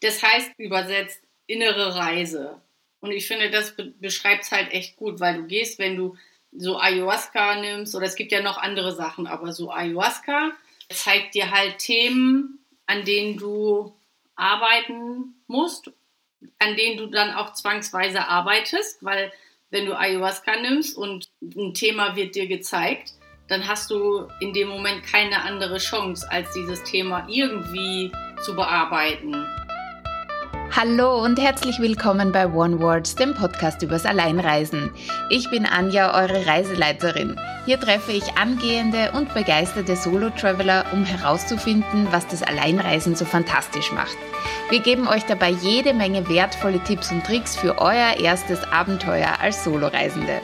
[0.00, 2.60] Das heißt übersetzt innere Reise.
[3.00, 6.16] Und ich finde, das be beschreibt es halt echt gut, weil du gehst, wenn du
[6.52, 10.52] so Ayahuasca nimmst, oder es gibt ja noch andere Sachen, aber so Ayahuasca
[10.88, 13.94] zeigt dir halt Themen, an denen du
[14.34, 15.90] arbeiten musst,
[16.58, 19.32] an denen du dann auch zwangsweise arbeitest, weil
[19.70, 23.12] wenn du Ayahuasca nimmst und ein Thema wird dir gezeigt,
[23.48, 28.10] dann hast du in dem Moment keine andere Chance, als dieses Thema irgendwie
[28.42, 29.46] zu bearbeiten.
[30.76, 34.92] Hallo und herzlich willkommen bei One Words, dem Podcast übers Alleinreisen.
[35.28, 37.36] Ich bin Anja, eure Reiseleiterin.
[37.66, 44.16] Hier treffe ich angehende und begeisterte Solo-Traveler, um herauszufinden, was das Alleinreisen so fantastisch macht.
[44.70, 49.64] Wir geben euch dabei jede Menge wertvolle Tipps und Tricks für euer erstes Abenteuer als
[49.64, 50.40] Soloreisende.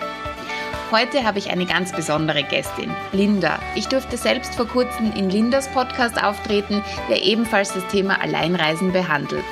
[0.91, 3.61] Heute habe ich eine ganz besondere Gästin, Linda.
[3.77, 9.45] Ich durfte selbst vor kurzem in Lindas Podcast auftreten, der ebenfalls das Thema Alleinreisen behandelt.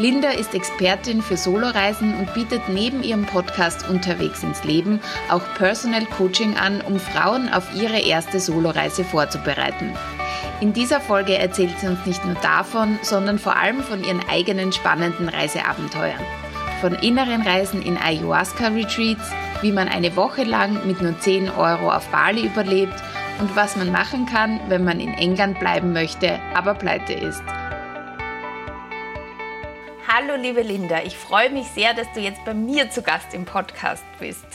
[0.00, 6.06] Linda ist Expertin für Soloreisen und bietet neben ihrem Podcast Unterwegs ins Leben auch Personal
[6.06, 9.92] Coaching an, um Frauen auf ihre erste Soloreise vorzubereiten.
[10.60, 14.70] In dieser Folge erzählt sie uns nicht nur davon, sondern vor allem von ihren eigenen
[14.72, 16.24] spannenden Reiseabenteuern.
[16.80, 19.32] Von inneren Reisen in Ayahuasca-Retreats,
[19.62, 23.02] wie man eine Woche lang mit nur 10 Euro auf Bali überlebt
[23.40, 27.42] und was man machen kann, wenn man in England bleiben möchte, aber pleite ist.
[30.10, 33.44] Hallo liebe Linda, ich freue mich sehr, dass du jetzt bei mir zu Gast im
[33.44, 34.46] Podcast bist.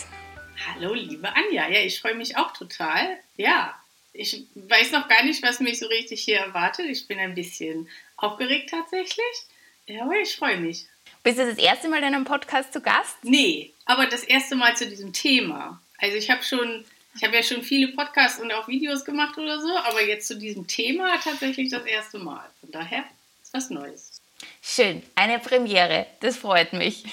[0.66, 3.20] Hallo liebe Anja, ja, ich freue mich auch total.
[3.38, 3.80] Ja,
[4.14, 6.88] ich weiß noch gar nicht, was mich so richtig hier erwartet.
[6.88, 7.88] Ich bin ein bisschen
[8.18, 9.46] aufgeregt tatsächlich.
[9.86, 10.88] Ja, aber ich freue mich.
[11.22, 13.18] Bist du das erste Mal in einem Podcast zu Gast?
[13.22, 15.80] Nee, aber das erste Mal zu diesem Thema.
[16.00, 16.84] Also ich habe schon,
[17.16, 20.36] ich habe ja schon viele Podcasts und auch Videos gemacht oder so, aber jetzt zu
[20.36, 22.50] diesem Thema tatsächlich das erste Mal.
[22.60, 23.04] Von daher
[23.44, 24.13] ist was Neues.
[24.62, 27.04] Schön, eine Premiere, das freut mich.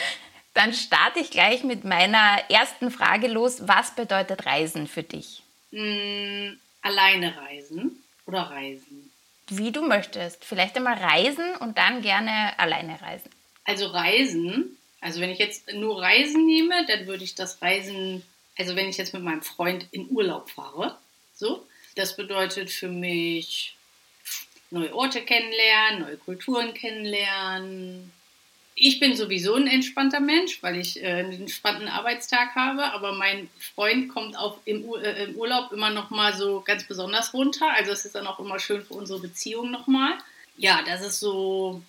[0.54, 3.68] Dann starte ich gleich mit meiner ersten Frage los.
[3.68, 5.42] Was bedeutet Reisen für dich?
[5.70, 9.12] Mm, alleine reisen oder reisen?
[9.48, 10.44] Wie du möchtest.
[10.44, 13.30] Vielleicht einmal reisen und dann gerne alleine reisen.
[13.64, 18.24] Also reisen, also wenn ich jetzt nur Reisen nehme, dann würde ich das Reisen,
[18.58, 20.98] also wenn ich jetzt mit meinem Freund in Urlaub fahre,
[21.34, 23.76] so, das bedeutet für mich
[24.70, 28.12] neue Orte kennenlernen, neue Kulturen kennenlernen.
[28.74, 33.48] Ich bin sowieso ein entspannter Mensch, weil ich äh, einen entspannten Arbeitstag habe, aber mein
[33.74, 37.72] Freund kommt auch äh, im Urlaub immer noch mal so ganz besonders runter.
[37.74, 40.14] Also es ist dann auch immer schön für unsere Beziehung noch mal.
[40.56, 41.82] Ja, das ist so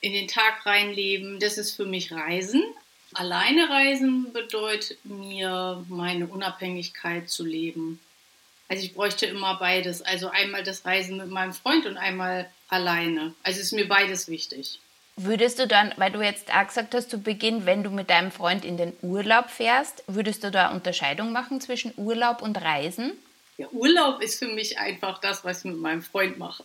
[0.00, 2.62] in den Tag reinleben, das ist für mich Reisen.
[3.14, 8.00] Alleine reisen bedeutet mir, meine Unabhängigkeit zu leben.
[8.68, 10.02] Also ich bräuchte immer beides.
[10.02, 13.34] Also einmal das Reisen mit meinem Freund und einmal alleine.
[13.42, 14.80] Also ist mir beides wichtig.
[15.16, 18.30] Würdest du dann, weil du jetzt auch gesagt hast zu Beginn, wenn du mit deinem
[18.30, 23.18] Freund in den Urlaub fährst, würdest du da Unterscheidung machen zwischen Urlaub und Reisen?
[23.56, 26.62] Ja, Urlaub ist für mich einfach das, was ich mit meinem Freund mache.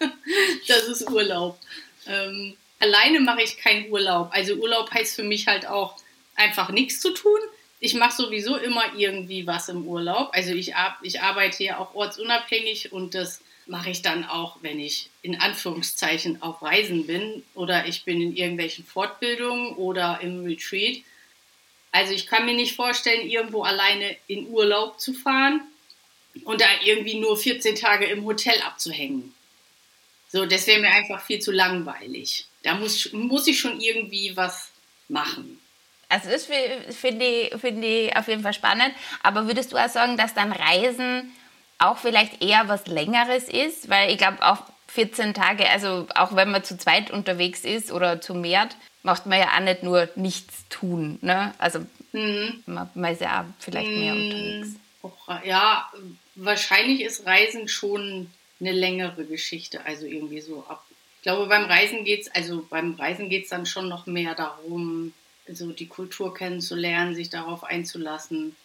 [0.68, 1.58] das ist Urlaub.
[2.06, 4.28] Ähm, alleine mache ich keinen Urlaub.
[4.30, 5.96] Also Urlaub heißt für mich halt auch
[6.36, 7.40] einfach nichts zu tun
[7.84, 10.30] ich mache sowieso immer irgendwie was im Urlaub.
[10.32, 10.72] Also ich,
[11.02, 16.40] ich arbeite ja auch ortsunabhängig und das mache ich dann auch, wenn ich in Anführungszeichen
[16.40, 21.02] auf Reisen bin oder ich bin in irgendwelchen Fortbildungen oder im Retreat.
[21.92, 25.60] Also ich kann mir nicht vorstellen, irgendwo alleine in Urlaub zu fahren
[26.44, 29.34] und da irgendwie nur 14 Tage im Hotel abzuhängen.
[30.28, 32.46] So, das wäre mir einfach viel zu langweilig.
[32.62, 34.70] Da muss, muss ich schon irgendwie was
[35.08, 35.60] machen.
[36.08, 38.94] Also das finde ich, find ich auf jeden Fall spannend.
[39.22, 41.32] Aber würdest du auch sagen, dass dann Reisen
[41.78, 43.88] auch vielleicht eher was Längeres ist?
[43.88, 48.20] Weil ich glaube, auch 14 Tage, also auch wenn man zu zweit unterwegs ist oder
[48.20, 48.68] zu mehr,
[49.02, 51.18] macht man ja auch nicht nur nichts tun.
[51.20, 51.52] Ne?
[51.58, 51.80] Also
[52.12, 52.62] mhm.
[52.66, 53.98] man, man, ist ja auch vielleicht mhm.
[53.98, 54.68] mehr unterwegs.
[55.44, 55.90] Ja,
[56.34, 59.84] wahrscheinlich ist Reisen schon eine längere Geschichte.
[59.84, 60.84] Also irgendwie so ab.
[61.16, 64.34] Ich glaube, beim Reisen geht es, also beim Reisen geht es dann schon noch mehr
[64.34, 65.12] darum,
[65.48, 68.56] also die Kultur kennenzulernen, sich darauf einzulassen.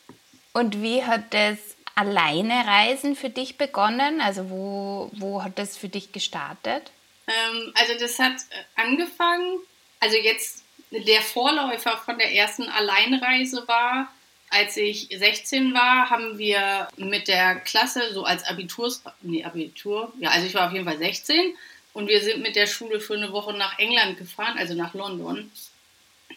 [0.54, 1.58] Und wie hat das
[1.96, 4.22] alleine Reisen für dich begonnen?
[4.22, 6.92] Also wo, wo hat das für dich gestartet?
[7.28, 9.60] Ähm, also das hat äh, angefangen,
[10.00, 14.10] also jetzt der Vorläufer von der ersten Alleinreise war,
[14.50, 18.92] als ich 16 war, haben wir mit der Klasse so als Abitur,
[19.22, 21.56] nee, Abitur, ja, also ich war auf jeden Fall 16
[21.94, 25.52] und wir sind mit der Schule für eine Woche nach England gefahren, also nach London.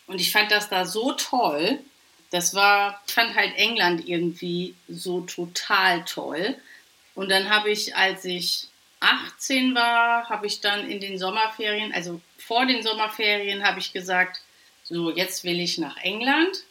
[0.06, 1.78] Und ich fand das da so toll.
[2.30, 6.56] Das war, ich fand halt England irgendwie so total toll.
[7.14, 8.68] Und dann habe ich, als ich
[9.00, 14.40] 18 war, habe ich dann in den Sommerferien, also vor den Sommerferien, habe ich gesagt,
[14.82, 16.64] so jetzt will ich nach England.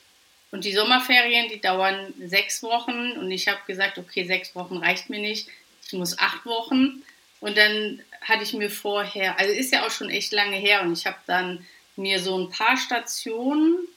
[0.51, 3.13] Und die Sommerferien, die dauern sechs Wochen.
[3.13, 5.47] Und ich habe gesagt, okay, sechs Wochen reicht mir nicht.
[5.85, 7.03] Ich muss acht Wochen.
[7.39, 10.93] Und dann hatte ich mir vorher, also ist ja auch schon echt lange her, und
[10.93, 11.65] ich habe dann
[12.01, 13.87] mir so ein paar Stationen,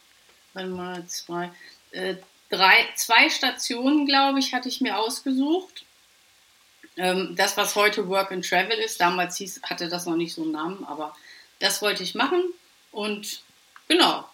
[0.55, 1.51] einmal zwei,
[1.91, 2.17] äh,
[2.51, 5.85] drei, zwei Stationen, glaube ich, hatte ich mir ausgesucht.
[6.97, 10.43] Ähm, das, was heute Work and Travel ist, damals hieß, hatte das noch nicht so
[10.43, 11.15] einen Namen, aber
[11.59, 12.43] das wollte ich machen.
[12.93, 13.43] Und
[13.89, 14.25] genau,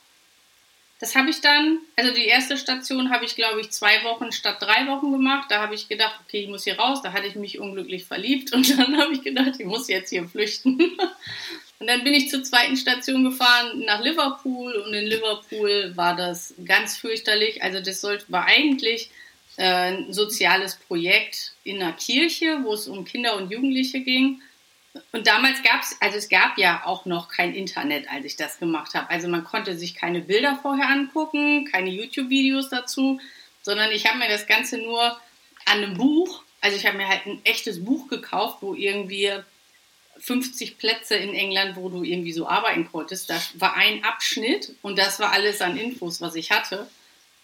[1.00, 4.58] das habe ich dann, also die erste Station habe ich, glaube ich, zwei Wochen statt
[4.60, 5.50] drei Wochen gemacht.
[5.50, 7.00] Da habe ich gedacht, okay, ich muss hier raus.
[7.02, 10.28] Da hatte ich mich unglücklich verliebt und dann habe ich gedacht, ich muss jetzt hier
[10.28, 10.98] flüchten.
[11.80, 16.54] Und dann bin ich zur zweiten Station gefahren nach Liverpool und in Liverpool war das
[16.66, 17.62] ganz fürchterlich.
[17.62, 19.10] Also das sollte, war eigentlich
[19.56, 24.42] äh, ein soziales Projekt in einer Kirche, wo es um Kinder und Jugendliche ging.
[25.12, 28.58] Und damals gab es, also es gab ja auch noch kein Internet, als ich das
[28.58, 29.08] gemacht habe.
[29.08, 33.20] Also man konnte sich keine Bilder vorher angucken, keine YouTube-Videos dazu,
[33.62, 35.02] sondern ich habe mir das Ganze nur
[35.64, 39.32] an einem Buch, also ich habe mir halt ein echtes Buch gekauft, wo irgendwie
[40.20, 43.30] 50 Plätze in England, wo du irgendwie so arbeiten konntest.
[43.30, 46.88] Da war ein Abschnitt und das war alles an Infos, was ich hatte.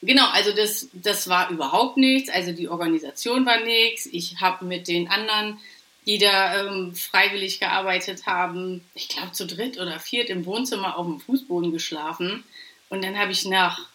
[0.02, 2.28] Genau, also das, das war überhaupt nichts.
[2.28, 4.06] Also die Organisation war nichts.
[4.06, 5.58] Ich habe mit den anderen,
[6.06, 11.06] die da ähm, freiwillig gearbeitet haben, ich glaube zu dritt oder viert im Wohnzimmer auf
[11.06, 12.44] dem Fußboden geschlafen.
[12.90, 13.88] Und dann habe ich nach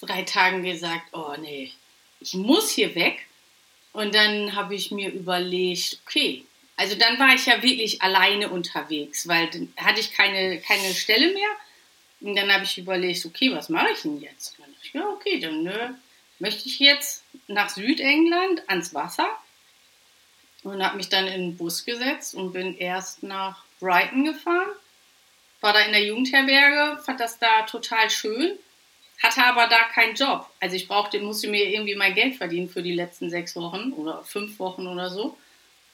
[0.00, 1.70] drei Tagen gesagt, oh nee,
[2.20, 3.26] ich muss hier weg.
[3.92, 6.44] Und dann habe ich mir überlegt, okay,
[6.76, 11.32] also dann war ich ja wirklich alleine unterwegs, weil dann hatte ich keine, keine Stelle
[11.32, 11.48] mehr.
[12.20, 14.58] Und dann habe ich überlegt, okay, was mache ich denn jetzt?
[14.58, 15.98] Und ich, ja, okay, dann ne,
[16.38, 19.28] möchte ich jetzt nach Südengland ans Wasser.
[20.62, 24.70] Und habe mich dann in den Bus gesetzt und bin erst nach Brighton gefahren.
[25.60, 28.56] War da in der Jugendherberge, fand das da total schön,
[29.20, 30.48] hatte aber da keinen Job.
[30.60, 34.22] Also ich brauchte, musste mir irgendwie mein Geld verdienen für die letzten sechs Wochen oder
[34.22, 35.36] fünf Wochen oder so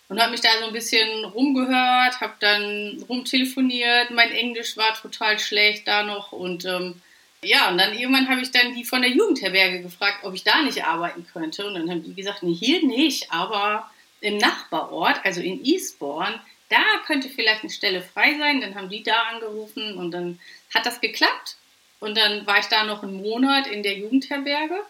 [0.09, 4.11] und habe mich da so ein bisschen rumgehört, habe dann rumtelefoniert.
[4.11, 7.01] Mein Englisch war total schlecht da noch und ähm,
[7.43, 10.63] ja, und dann irgendwann habe ich dann die von der Jugendherberge gefragt, ob ich da
[10.63, 11.67] nicht arbeiten könnte.
[11.67, 13.89] Und dann haben die gesagt, nee, hier nicht, aber
[14.21, 18.61] im Nachbarort, also in Eastbourne, da könnte vielleicht eine Stelle frei sein.
[18.61, 20.41] Dann haben die da angerufen und dann
[20.75, 21.57] hat das geklappt.
[22.01, 24.81] Und dann war ich da noch einen Monat in der Jugendherberge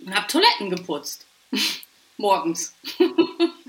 [0.00, 1.26] und habe Toiletten geputzt.
[2.16, 2.74] Morgens.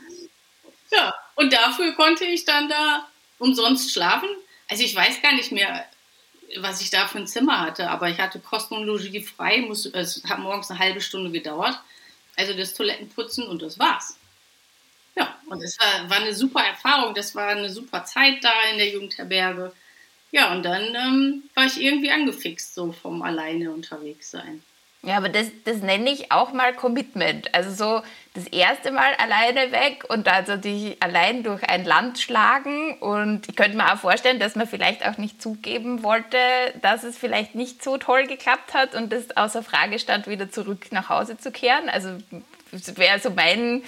[0.95, 3.07] Ja, und dafür konnte ich dann da
[3.39, 4.29] umsonst schlafen.
[4.69, 5.85] Also ich weiß gar nicht mehr,
[6.57, 9.93] was ich da für ein Zimmer hatte, aber ich hatte Kosten und Logis frei, musste,
[9.93, 11.79] es hat morgens eine halbe Stunde gedauert.
[12.37, 14.17] Also das Toilettenputzen und das war's.
[15.15, 18.77] Ja, und es war, war eine super Erfahrung, das war eine super Zeit da in
[18.77, 19.71] der Jugendherberge.
[20.31, 24.61] Ja, und dann ähm, war ich irgendwie angefixt, so vom alleine unterwegs sein.
[25.01, 27.53] Ja, aber das, das nenne ich auch mal Commitment.
[27.53, 28.03] Also so
[28.35, 32.97] das erste Mal alleine weg und also dich allein durch ein Land schlagen.
[32.99, 36.37] Und ich könnte mir auch vorstellen, dass man vielleicht auch nicht zugeben wollte,
[36.81, 40.91] dass es vielleicht nicht so toll geklappt hat und es außer Frage stand, wieder zurück
[40.91, 41.89] nach Hause zu kehren.
[41.89, 42.09] Also
[42.71, 43.83] das wäre so mein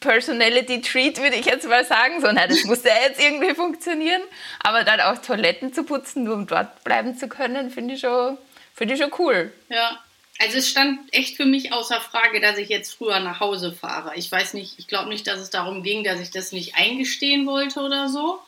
[0.00, 2.20] Personality Treat, würde ich jetzt mal sagen.
[2.20, 4.22] So, na, das musste ja jetzt irgendwie funktionieren.
[4.62, 8.36] Aber dann auch Toiletten zu putzen, nur um dort bleiben zu können, finde ich, schon,
[8.74, 9.52] find ich schon cool.
[9.68, 9.98] Ja,
[10.40, 14.16] also es stand echt für mich außer Frage, dass ich jetzt früher nach Hause fahre.
[14.16, 17.46] Ich weiß nicht, ich glaube nicht, dass es darum ging, dass ich das nicht eingestehen
[17.46, 18.40] wollte oder so.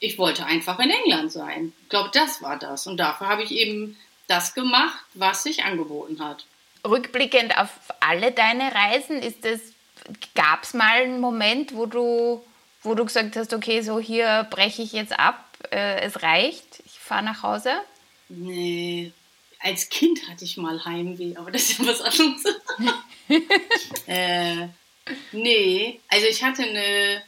[0.00, 1.72] Ich wollte einfach in England sein.
[1.82, 2.88] Ich glaube, das war das.
[2.88, 6.44] Und dafür habe ich eben das gemacht, was sich angeboten hat.
[6.84, 9.60] Rückblickend auf alle deine Reisen, ist es,
[10.34, 12.44] gab es mal einen Moment, wo du,
[12.82, 16.98] wo du gesagt hast, okay, so hier breche ich jetzt ab, äh, es reicht, ich
[16.98, 17.72] fahre nach Hause?
[18.28, 19.12] Nee,
[19.60, 22.44] als Kind hatte ich mal Heimweh, aber das ist ja was anderes.
[24.06, 24.68] äh,
[25.32, 27.22] nee, also ich hatte eine,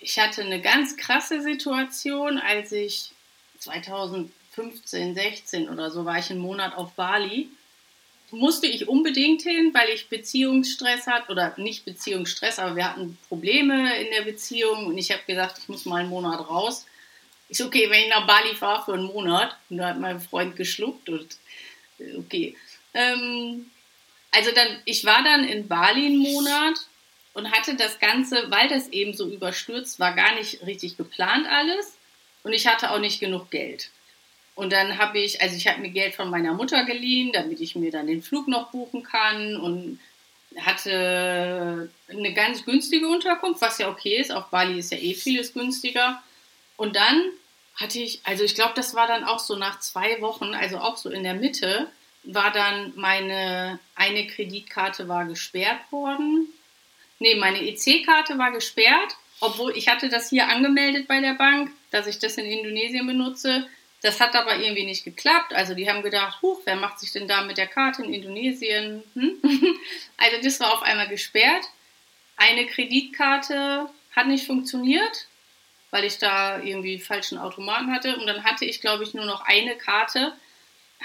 [0.00, 3.12] ich hatte eine ganz krasse Situation, als ich
[3.58, 7.48] 2015, 16 oder so war ich einen Monat auf Bali.
[8.32, 13.96] Musste ich unbedingt hin, weil ich Beziehungsstress hatte, oder nicht Beziehungsstress, aber wir hatten Probleme
[14.00, 16.86] in der Beziehung und ich habe gesagt, ich muss mal einen Monat raus.
[17.48, 20.20] Ich so, okay, wenn ich nach Bali fahre für einen Monat, und da hat mein
[20.20, 21.38] Freund geschluckt und
[22.18, 22.56] okay.
[22.94, 23.70] Ähm,
[24.30, 26.74] also dann, ich war dann in Bali einen Monat
[27.32, 31.96] und hatte das Ganze, weil das eben so überstürzt war, gar nicht richtig geplant alles.
[32.42, 33.90] Und ich hatte auch nicht genug Geld.
[34.54, 37.76] Und dann habe ich, also ich habe mir Geld von meiner Mutter geliehen, damit ich
[37.76, 39.56] mir dann den Flug noch buchen kann.
[39.56, 40.00] Und
[40.58, 44.32] hatte eine ganz günstige Unterkunft, was ja okay ist.
[44.32, 46.22] Auf Bali ist ja eh vieles günstiger.
[46.76, 47.30] Und dann
[47.76, 50.96] hatte ich, also ich glaube, das war dann auch so nach zwei Wochen, also auch
[50.96, 51.88] so in der Mitte,
[52.24, 56.48] war dann meine eine Kreditkarte war gesperrt worden.
[57.18, 62.06] Nee, meine EC-Karte war gesperrt, obwohl ich hatte das hier angemeldet bei der Bank, dass
[62.06, 63.68] ich das in Indonesien benutze.
[64.02, 65.54] Das hat aber irgendwie nicht geklappt.
[65.54, 69.02] Also die haben gedacht, huch, wer macht sich denn da mit der Karte in Indonesien?
[69.14, 69.38] Hm?
[70.16, 71.64] also das war auf einmal gesperrt.
[72.36, 75.26] Eine Kreditkarte hat nicht funktioniert,
[75.96, 78.18] weil ich da irgendwie falschen Automaten hatte.
[78.18, 80.34] Und dann hatte ich, glaube ich, nur noch eine Karte.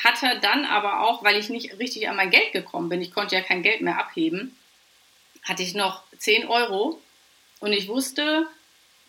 [0.04, 3.36] Hatte dann aber auch, weil ich nicht richtig an mein Geld gekommen bin, ich konnte
[3.36, 4.58] ja kein Geld mehr abheben,
[5.44, 7.02] hatte ich noch 10 Euro.
[7.62, 8.48] Und ich wusste,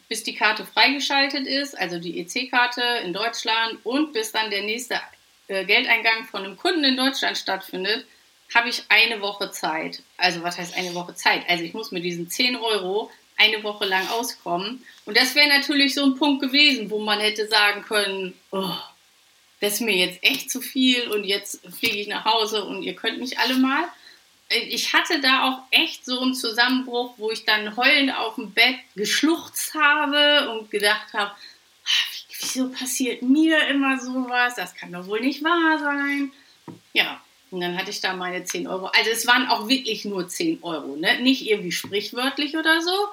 [0.09, 5.01] bis die Karte freigeschaltet ist, also die EC-Karte in Deutschland und bis dann der nächste
[5.49, 8.07] äh, Geldeingang von einem Kunden in Deutschland stattfindet,
[8.55, 10.05] habe ich eine Woche Zeit.
[10.17, 11.43] Also was heißt eine Woche Zeit?
[11.49, 14.85] Also ich muss mit diesen 10 Euro eine Woche lang auskommen.
[15.05, 18.77] Und das wäre natürlich so ein Punkt gewesen, wo man hätte sagen können, oh,
[19.61, 22.95] das ist mir jetzt echt zu viel und jetzt fliege ich nach Hause und ihr
[22.95, 23.85] könnt mich alle mal
[24.69, 28.77] ich hatte da auch echt so einen Zusammenbruch, wo ich dann heulend auf dem Bett
[28.95, 34.55] geschluchzt habe und gedacht habe, ah, wieso passiert mir immer sowas?
[34.57, 36.33] Das kann doch wohl nicht wahr sein.
[36.93, 37.21] Ja,
[37.51, 38.87] und dann hatte ich da meine 10 Euro.
[38.87, 41.21] Also es waren auch wirklich nur 10 Euro, ne?
[41.21, 43.09] nicht irgendwie sprichwörtlich oder so,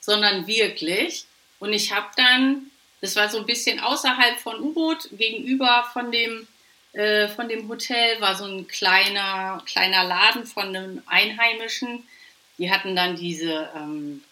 [0.00, 1.24] sondern wirklich.
[1.58, 6.48] Und ich habe dann, das war so ein bisschen außerhalb von U-Boot, gegenüber von dem
[6.92, 12.04] äh, von dem Hotel war so ein kleiner, kleiner Laden von einem Einheimischen.
[12.58, 14.22] Die hatten dann diese ähm,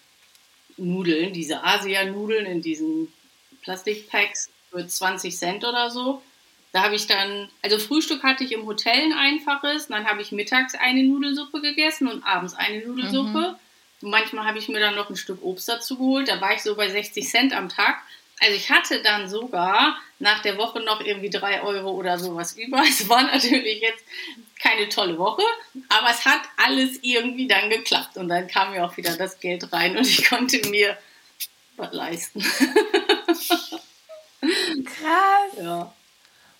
[0.76, 3.12] Nudeln, diese Asia-Nudeln in diesen
[3.62, 6.22] Plastikpacks für 20 Cent oder so.
[6.72, 10.32] Da habe ich dann, also Frühstück hatte ich im Hotel ein einfaches, dann habe ich
[10.32, 13.52] mittags eine Nudelsuppe gegessen und abends eine Nudelsuppe.
[13.52, 13.67] Mhm.
[14.00, 16.28] Manchmal habe ich mir dann noch ein Stück Obst dazu geholt.
[16.28, 17.96] Da war ich so bei 60 Cent am Tag.
[18.40, 22.82] Also ich hatte dann sogar nach der Woche noch irgendwie drei Euro oder sowas über.
[22.88, 24.04] Es war natürlich jetzt
[24.60, 25.42] keine tolle Woche,
[25.88, 28.16] aber es hat alles irgendwie dann geklappt.
[28.16, 30.96] Und dann kam mir auch wieder das Geld rein und ich konnte mir
[31.76, 32.40] was leisten.
[34.40, 35.52] Krass.
[35.60, 35.92] Ja.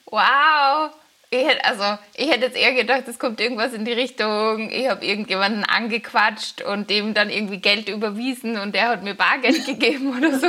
[0.07, 0.92] Wow.
[1.31, 4.89] Ich hätte, also, ich hätte jetzt eher gedacht, es kommt irgendwas in die Richtung, ich
[4.89, 10.17] habe irgendjemanden angequatscht und dem dann irgendwie Geld überwiesen und der hat mir Bargeld gegeben
[10.17, 10.49] oder so.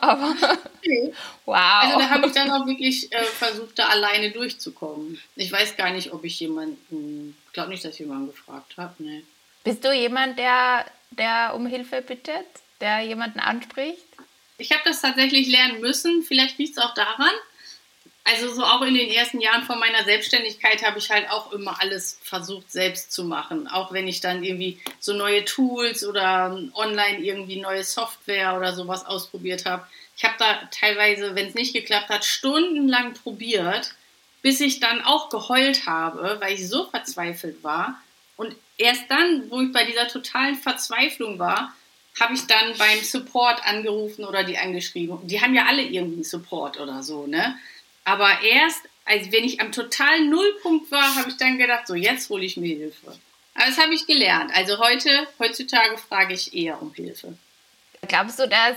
[0.00, 0.36] Aber
[0.76, 1.12] okay.
[1.44, 1.56] wow.
[1.56, 5.20] Also da habe ich dann auch wirklich äh, versucht, da alleine durchzukommen.
[5.34, 8.94] Ich weiß gar nicht, ob ich jemanden, ich glaube nicht, dass ich jemanden gefragt habe.
[8.98, 9.24] Nee.
[9.64, 12.46] Bist du jemand, der, der um Hilfe bittet,
[12.80, 13.98] der jemanden anspricht?
[14.58, 16.22] Ich habe das tatsächlich lernen müssen.
[16.22, 17.32] Vielleicht liegt es auch daran,
[18.28, 21.80] also so auch in den ersten Jahren von meiner Selbstständigkeit habe ich halt auch immer
[21.80, 23.68] alles versucht selbst zu machen.
[23.68, 29.06] Auch wenn ich dann irgendwie so neue Tools oder online irgendwie neue Software oder sowas
[29.06, 29.86] ausprobiert habe.
[30.16, 33.94] Ich habe da teilweise, wenn es nicht geklappt hat, stundenlang probiert,
[34.42, 38.00] bis ich dann auch geheult habe, weil ich so verzweifelt war.
[38.36, 41.74] Und erst dann, wo ich bei dieser totalen Verzweiflung war,
[42.20, 45.18] habe ich dann beim Support angerufen oder die angeschrieben.
[45.26, 47.56] Die haben ja alle irgendwie Support oder so, ne?
[48.08, 52.30] Aber erst, als wenn ich am totalen Nullpunkt war, habe ich dann gedacht, so jetzt
[52.30, 53.14] hole ich mir Hilfe.
[53.54, 54.50] Aber das habe ich gelernt.
[54.54, 57.36] Also heute, heutzutage frage ich eher um Hilfe.
[58.06, 58.76] Glaubst du, dass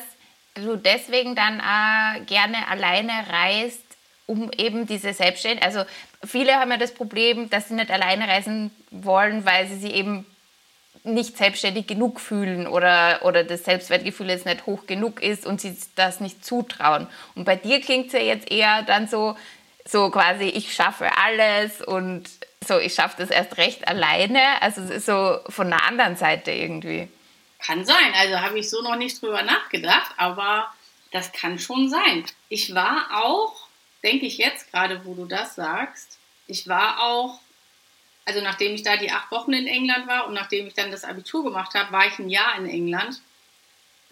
[0.55, 3.85] du deswegen dann äh, gerne alleine reist,
[4.25, 5.89] um eben diese Selbstständigkeit, also
[6.25, 10.25] viele haben ja das Problem, dass sie nicht alleine reisen wollen, weil sie sich eben
[11.03, 15.75] nicht selbstständig genug fühlen oder, oder das Selbstwertgefühl jetzt nicht hoch genug ist und sie
[15.95, 17.07] das nicht zutrauen.
[17.35, 19.35] Und bei dir klingt es ja jetzt eher dann so,
[19.85, 22.29] so quasi, ich schaffe alles und
[22.65, 24.61] so, ich schaffe das erst recht alleine.
[24.61, 27.07] Also so von der anderen Seite irgendwie.
[27.59, 28.13] Kann sein.
[28.15, 30.71] Also habe ich so noch nicht drüber nachgedacht, aber
[31.11, 32.25] das kann schon sein.
[32.49, 33.67] Ich war auch,
[34.03, 37.39] denke ich jetzt gerade, wo du das sagst, ich war auch
[38.25, 41.03] also nachdem ich da die acht Wochen in England war und nachdem ich dann das
[41.03, 43.21] Abitur gemacht habe, war ich ein Jahr in England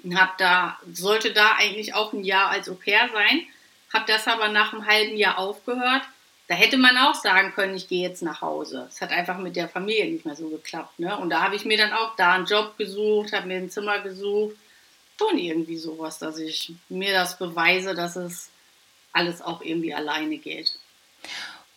[0.03, 3.45] und habe da sollte da eigentlich auch ein Jahr als Au pair sein,
[3.93, 6.03] habe das aber nach einem halben Jahr aufgehört.
[6.47, 8.87] Da hätte man auch sagen können, ich gehe jetzt nach Hause.
[8.89, 10.97] Es hat einfach mit der Familie nicht mehr so geklappt.
[10.99, 11.15] Ne?
[11.15, 13.99] Und da habe ich mir dann auch da einen Job gesucht, habe mir ein Zimmer
[13.99, 14.55] gesucht.
[15.19, 18.49] Schon irgendwie sowas, dass ich mir das beweise, dass es
[19.11, 20.79] alles auch irgendwie alleine geht.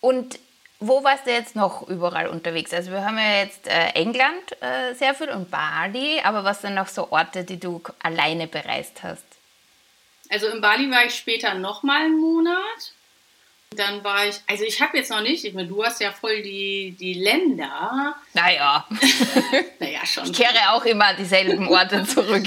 [0.01, 0.39] Und
[0.83, 2.73] wo warst du jetzt noch überall unterwegs?
[2.75, 6.75] Also wir haben ja jetzt äh, England äh, sehr viel und Bali, aber was sind
[6.75, 9.25] noch so Orte, die du alleine bereist hast?
[10.29, 12.93] Also in Bali war ich später noch mal einen Monat
[13.71, 16.43] Dann war ich, also ich habe jetzt noch nicht, ich meine, du hast ja voll
[16.43, 18.17] die, die Länder.
[18.33, 18.87] Naja.
[19.79, 20.25] naja, schon.
[20.25, 22.47] Ich kehre auch immer an dieselben Orte zurück.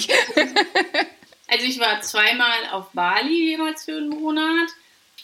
[1.48, 4.70] also ich war zweimal auf Bali jeweils für einen Monat.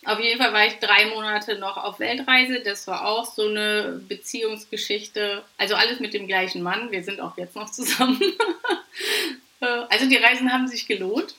[0.04, 2.62] Auf jeden Fall war ich drei Monate noch auf Weltreise.
[2.62, 5.44] Das war auch so eine Beziehungsgeschichte.
[5.58, 6.92] Also alles mit dem gleichen Mann.
[6.92, 8.20] Wir sind auch jetzt noch zusammen.
[9.60, 11.36] also die Reisen haben sich gelohnt.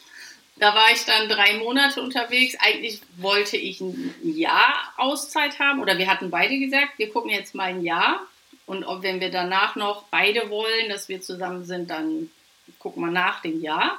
[0.56, 2.56] Da war ich dann drei Monate unterwegs.
[2.60, 7.56] Eigentlich wollte ich ein Jahr Auszeit haben oder wir hatten beide gesagt, wir gucken jetzt
[7.56, 8.20] mal ein Jahr
[8.66, 12.30] und ob, wenn wir danach noch beide wollen, dass wir zusammen sind, dann
[12.78, 13.98] gucken wir nach dem Jahr.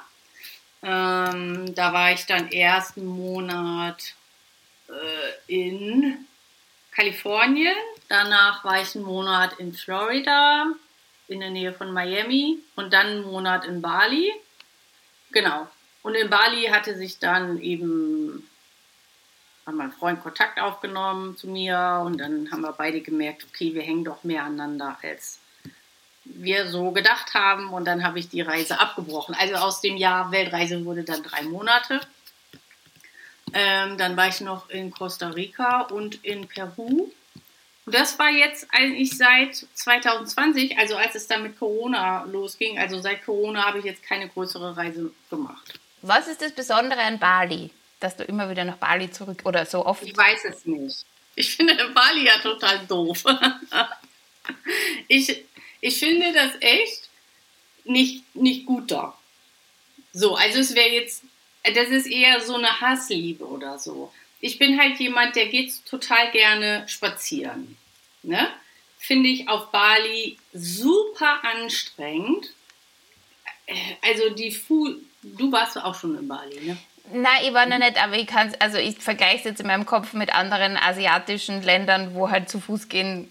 [0.81, 4.22] Ähm, da war ich dann ersten Monat äh,
[5.47, 6.25] in
[6.91, 7.75] Kalifornien.
[8.09, 10.67] Danach war ich einen Monat in Florida,
[11.27, 14.31] in der Nähe von Miami und dann einen Monat in Bali.
[15.31, 15.67] Genau.
[16.03, 18.47] Und in Bali hatte sich dann eben
[19.65, 23.81] hat mein Freund Kontakt aufgenommen zu mir und dann haben wir beide gemerkt, okay, wir
[23.81, 25.39] hängen doch mehr aneinander, als
[26.25, 27.69] wir so gedacht haben.
[27.69, 29.35] Und dann habe ich die Reise abgebrochen.
[29.35, 32.01] Also aus dem Jahr Weltreise wurde dann drei Monate.
[33.53, 37.11] Ähm, dann war ich noch in Costa Rica und in Peru.
[37.85, 42.79] Und das war jetzt eigentlich seit 2020, also als es dann mit Corona losging.
[42.79, 45.79] Also seit Corona habe ich jetzt keine größere Reise gemacht.
[46.01, 49.85] Was ist das Besondere an Bali, dass du immer wieder nach Bali zurück oder so
[49.85, 50.03] oft?
[50.03, 51.05] Ich weiß es nicht.
[51.35, 53.23] Ich finde Bali ja total doof.
[55.07, 55.43] ich,
[55.81, 57.09] ich finde das echt
[57.83, 59.17] nicht, nicht gut da.
[60.13, 61.23] So, also es wäre jetzt,
[61.63, 64.11] das ist eher so eine Hassliebe oder so.
[64.39, 67.77] Ich bin halt jemand, der geht total gerne spazieren.
[68.21, 68.49] Ne?
[68.97, 72.51] Finde ich auf Bali super anstrengend.
[73.65, 76.77] Äh, also die Fu Du warst auch schon in Bali, ne?
[77.11, 79.85] Nein, ich war noch nicht, aber ich kann also ich vergleiche es jetzt in meinem
[79.85, 83.29] Kopf mit anderen asiatischen Ländern, wo halt zu Fuß gehen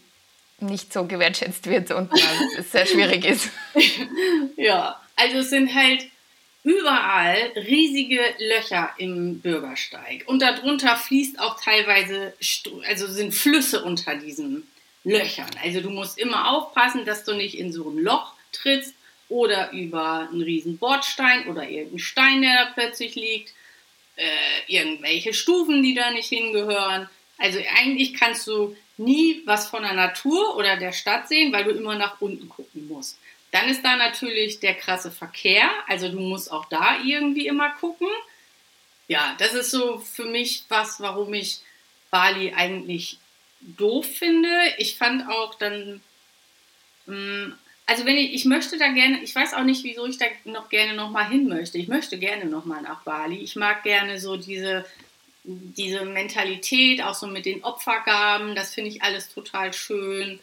[0.59, 2.11] nicht so gewertschätzt wird und
[2.59, 3.51] es sehr schwierig ist.
[4.57, 6.07] ja, also es sind halt
[6.65, 12.35] überall riesige Löcher im Bürgersteig und darunter fließt auch teilweise,
[12.87, 14.67] also sind Flüsse unter diesen
[15.05, 15.51] Löchern.
[15.63, 18.95] Also du musst immer aufpassen, dass du nicht in so ein Loch trittst
[19.29, 23.53] oder über einen riesen Bordstein oder irgendeinen Stein, der da plötzlich liegt,
[24.17, 24.27] äh,
[24.69, 27.09] irgendwelche Stufen, die da nicht hingehören.
[27.39, 31.71] Also eigentlich kannst du nie was von der Natur oder der Stadt sehen, weil du
[31.71, 33.19] immer nach unten gucken musst.
[33.53, 38.09] Dann ist da natürlich der krasse Verkehr, also du musst auch da irgendwie immer gucken.
[39.09, 41.61] Ja, das ist so für mich was, warum ich
[42.11, 43.19] Bali eigentlich
[43.61, 44.49] doof finde.
[44.79, 46.01] Ich fand auch dann
[47.07, 47.53] mm,
[47.87, 50.69] also wenn ich, ich möchte da gerne, ich weiß auch nicht, wieso ich da noch
[50.69, 51.79] gerne nochmal hin möchte.
[51.79, 53.37] Ich möchte gerne nochmal nach Bali.
[53.37, 54.87] Ich mag gerne so diese,
[55.45, 60.41] diese Mentalität, auch so mit den Opfergaben, das finde ich alles total schön.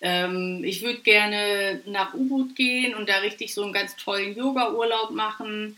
[0.00, 5.10] Ähm, ich würde gerne nach Ubud gehen und da richtig so einen ganz tollen Yoga-Urlaub
[5.10, 5.76] machen.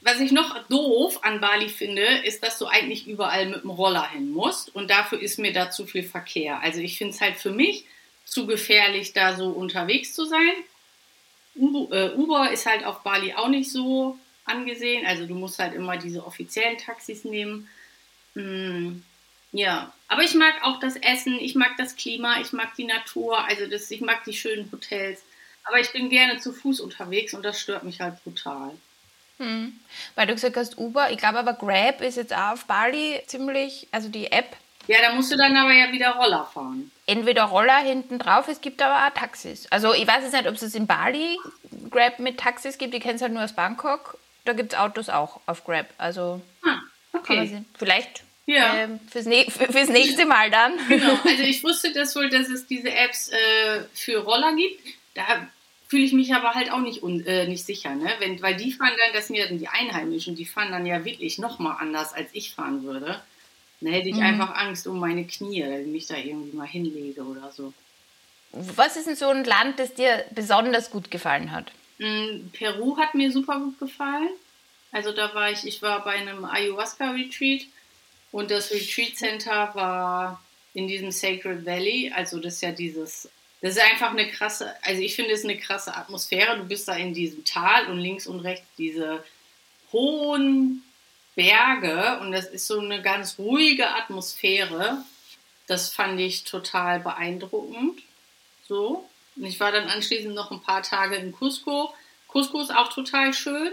[0.00, 4.08] Was ich noch doof an Bali finde, ist, dass du eigentlich überall mit dem Roller
[4.10, 6.60] hin musst und dafür ist mir da zu viel Verkehr.
[6.60, 7.84] Also ich finde es halt für mich
[8.24, 10.52] zu gefährlich, da so unterwegs zu sein.
[11.54, 15.06] Äh, Uber ist halt auf Bali auch nicht so angesehen.
[15.06, 17.68] Also du musst halt immer diese offiziellen Taxis nehmen.
[18.34, 19.04] Hm,
[19.52, 23.44] ja, aber ich mag auch das Essen, ich mag das Klima, ich mag die Natur,
[23.46, 25.22] also das, ich mag die schönen Hotels.
[25.64, 28.72] Aber ich bin gerne zu Fuß unterwegs und das stört mich halt brutal.
[29.38, 29.72] Hm.
[30.14, 33.88] Weil du gesagt hast Uber, ich glaube aber Grab ist jetzt auch auf Bali ziemlich,
[33.90, 34.56] also die App
[34.88, 36.90] ja, da musst du dann aber ja wieder Roller fahren.
[37.06, 39.66] Entweder Roller hinten drauf, es gibt aber auch Taxis.
[39.70, 41.38] Also ich weiß jetzt nicht, ob es in Bali
[41.90, 44.18] Grab mit Taxis gibt, ich kenne es halt nur aus Bangkok.
[44.44, 45.86] Da gibt es Autos auch auf Grab.
[45.98, 46.78] Also ah,
[47.12, 47.64] okay.
[47.78, 48.84] vielleicht ja.
[48.84, 50.72] äh, fürs, fürs, nächste Mal dann.
[50.88, 54.80] Genau, also ich wusste das wohl, dass es diese Apps äh, für Roller gibt.
[55.14, 55.48] Da
[55.88, 58.10] fühle ich mich aber halt auch nicht, äh, nicht sicher, ne?
[58.18, 61.38] Wenn, weil die fahren dann, das sind ja die Einheimischen, die fahren dann ja wirklich
[61.38, 63.22] nochmal anders, als ich fahren würde.
[63.80, 64.22] Dann hätte ich mhm.
[64.22, 67.74] einfach Angst um meine Knie, wenn ich mich da irgendwie mal hinlege oder so.
[68.52, 71.72] Was ist denn so ein Land, das dir besonders gut gefallen hat?
[71.98, 74.28] Mm, Peru hat mir super gut gefallen.
[74.92, 77.66] Also da war ich, ich war bei einem Ayahuasca-Retreat
[78.32, 80.42] und das Retreat Center war
[80.74, 82.10] in diesem Sacred Valley.
[82.14, 83.28] Also das ist ja dieses,
[83.60, 86.56] das ist einfach eine krasse, also ich finde es eine krasse Atmosphäre.
[86.56, 89.22] Du bist da in diesem Tal und links und rechts diese
[89.92, 90.82] hohen
[91.34, 95.04] Berge und das ist so eine ganz ruhige Atmosphäre.
[95.66, 98.02] Das fand ich total beeindruckend.
[98.66, 99.08] So.
[99.36, 101.94] Und ich war dann anschließend noch ein paar Tage in Cusco.
[102.28, 103.72] Cusco ist auch total schön.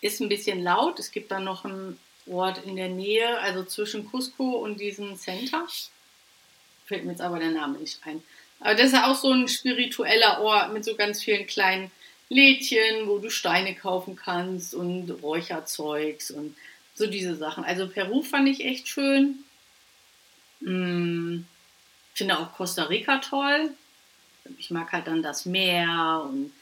[0.00, 0.98] Ist ein bisschen laut.
[0.98, 5.66] Es gibt dann noch ein Ort in der Nähe, also zwischen Cusco und diesem Center.
[6.84, 8.22] Fällt mir jetzt aber der Name nicht ein.
[8.60, 11.90] Aber das ist ja auch so ein spiritueller Ort mit so ganz vielen kleinen
[12.28, 16.56] Lädchen, wo du Steine kaufen kannst und Räucherzeugs und
[16.94, 17.64] so diese Sachen.
[17.64, 19.44] Also Peru fand ich echt schön.
[20.60, 21.46] Hm,
[22.14, 23.70] finde auch Costa Rica toll.
[24.58, 26.52] Ich mag halt dann das Meer und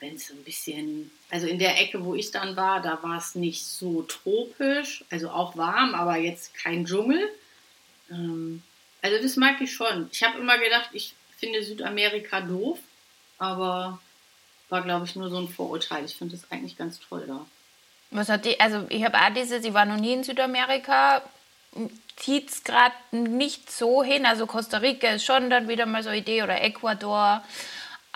[0.00, 3.34] wenn es ein bisschen, also in der Ecke, wo ich dann war, da war es
[3.34, 7.28] nicht so tropisch, also auch warm, aber jetzt kein Dschungel.
[8.10, 8.62] Ähm,
[9.02, 10.08] also das mag ich schon.
[10.12, 12.78] Ich habe immer gedacht, ich finde Südamerika doof,
[13.38, 14.00] aber
[14.68, 16.04] war, glaube ich, nur so ein Vorurteil.
[16.04, 17.46] Ich finde das eigentlich ganz toll da.
[18.10, 21.22] Was hat die, also ich habe auch diese, ich war noch nie in Südamerika,
[22.16, 24.26] zieht es gerade nicht so hin.
[24.26, 27.42] Also Costa Rica ist schon dann wieder mal so eine Idee oder Ecuador,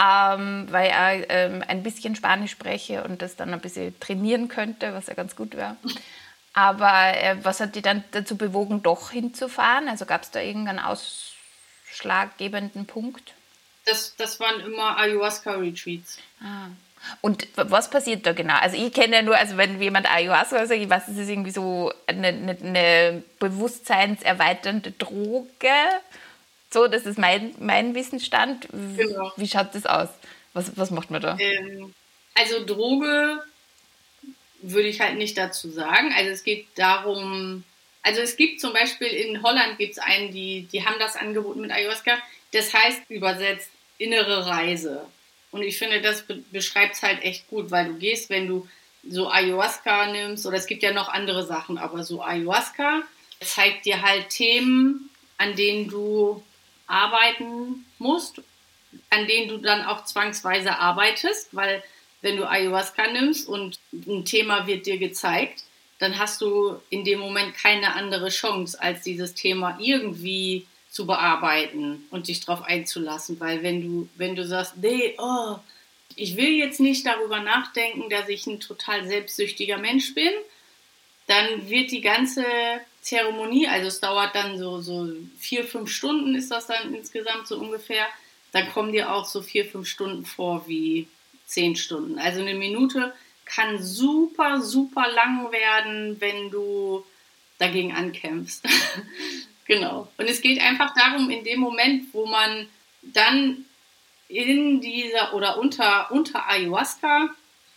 [0.00, 4.92] ähm, weil ich ähm, ein bisschen Spanisch spreche und das dann ein bisschen trainieren könnte,
[4.94, 5.76] was ja ganz gut wäre.
[6.52, 9.88] Aber äh, was hat die dann dazu bewogen, doch hinzufahren?
[9.88, 13.34] Also gab es da irgendeinen ausschlaggebenden Punkt?
[13.86, 16.18] Das, das waren immer Ayahuasca-Retreats.
[16.40, 16.68] Ah.
[17.20, 18.54] Und was passiert da genau?
[18.54, 21.50] Also ich kenne ja nur, also wenn jemand Ayahuasca sagt, ich weiß, es ist irgendwie
[21.50, 25.68] so eine, eine, eine bewusstseinserweiternde Droge.
[26.74, 28.66] So, das ist mein, mein Wissensstand.
[28.72, 29.32] Genau.
[29.36, 30.08] Wie schaut das aus?
[30.54, 31.36] Was, was macht man da?
[31.38, 31.94] Ähm,
[32.34, 33.40] also Droge
[34.60, 36.12] würde ich halt nicht dazu sagen.
[36.16, 37.62] Also es geht darum,
[38.02, 41.60] also es gibt zum Beispiel in Holland gibt es einen, die, die haben das angeboten
[41.60, 42.18] mit Ayahuasca.
[42.52, 45.06] Das heißt übersetzt innere Reise.
[45.52, 48.66] Und ich finde, das be beschreibt es halt echt gut, weil du gehst, wenn du
[49.08, 53.02] so Ayahuasca nimmst, oder es gibt ja noch andere Sachen, aber so Ayahuasca
[53.40, 55.08] zeigt dir halt Themen,
[55.38, 56.42] an denen du
[56.86, 58.42] arbeiten musst,
[59.10, 61.82] an denen du dann auch zwangsweise arbeitest, weil
[62.22, 65.64] wenn du Ayahuasca nimmst und ein Thema wird dir gezeigt,
[65.98, 72.06] dann hast du in dem Moment keine andere Chance, als dieses Thema irgendwie zu bearbeiten
[72.10, 73.38] und dich darauf einzulassen.
[73.40, 75.56] Weil wenn du, wenn du sagst, nee, oh,
[76.16, 80.32] ich will jetzt nicht darüber nachdenken, dass ich ein total selbstsüchtiger Mensch bin,
[81.26, 82.44] dann wird die ganze
[83.04, 87.58] Zeremonie, also es dauert dann so, so vier, fünf Stunden ist das dann insgesamt so
[87.58, 88.06] ungefähr,
[88.52, 91.06] dann kommen dir auch so vier, fünf Stunden vor wie
[91.44, 92.18] zehn Stunden.
[92.18, 93.12] Also eine Minute
[93.44, 97.04] kann super, super lang werden, wenn du
[97.58, 98.66] dagegen ankämpfst.
[99.66, 100.08] Genau.
[100.18, 102.68] Und es geht einfach darum, in dem Moment, wo man
[103.00, 103.64] dann
[104.28, 107.34] in dieser oder unter, unter Ayahuasca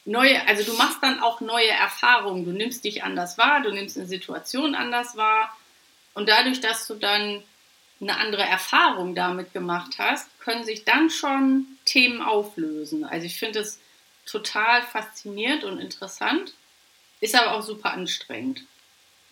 [0.08, 2.46] neue, also du machst dann auch neue Erfahrungen.
[2.46, 5.56] Du nimmst dich anders wahr, du nimmst eine Situation anders wahr.
[6.14, 7.44] Und dadurch, dass du dann
[8.00, 13.04] eine andere Erfahrung damit gemacht hast, können sich dann schon Themen auflösen.
[13.04, 13.80] Also ich finde es
[14.26, 16.54] total faszinierend und interessant,
[17.20, 18.64] ist aber auch super anstrengend.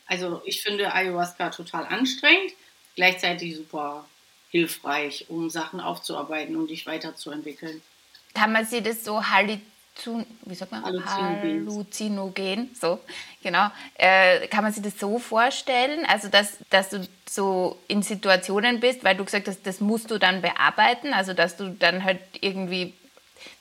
[0.07, 2.53] Also ich finde Ayahuasca total anstrengend,
[2.95, 4.05] gleichzeitig super
[4.49, 7.81] hilfreich, um Sachen aufzuarbeiten und dich weiterzuentwickeln.
[8.33, 9.25] Kann man sich das so
[10.45, 10.84] Wie sagt man?
[10.84, 11.67] Halluzinogen.
[11.67, 12.99] Halluzinogen, so,
[13.41, 13.69] genau.
[13.95, 19.03] Äh, kann man sich das so vorstellen, also dass, dass du so in Situationen bist,
[19.03, 22.93] weil du gesagt hast, das musst du dann bearbeiten, also dass du dann halt irgendwie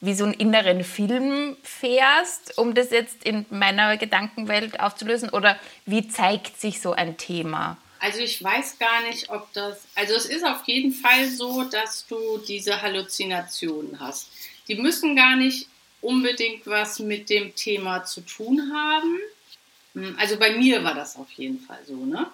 [0.01, 5.31] wie so einen inneren Film fährst, um das jetzt in meiner Gedankenwelt aufzulösen?
[5.31, 7.77] Oder wie zeigt sich so ein Thema?
[8.01, 9.87] Also ich weiß gar nicht, ob das.
[9.95, 14.29] Also es ist auf jeden Fall so, dass du diese Halluzinationen hast.
[14.69, 15.69] Die müssen gar nicht
[16.05, 19.19] unbedingt was mit dem Thema zu tun haben.
[19.95, 22.27] Hm, also bei mir war das auf jeden Fall so, ne?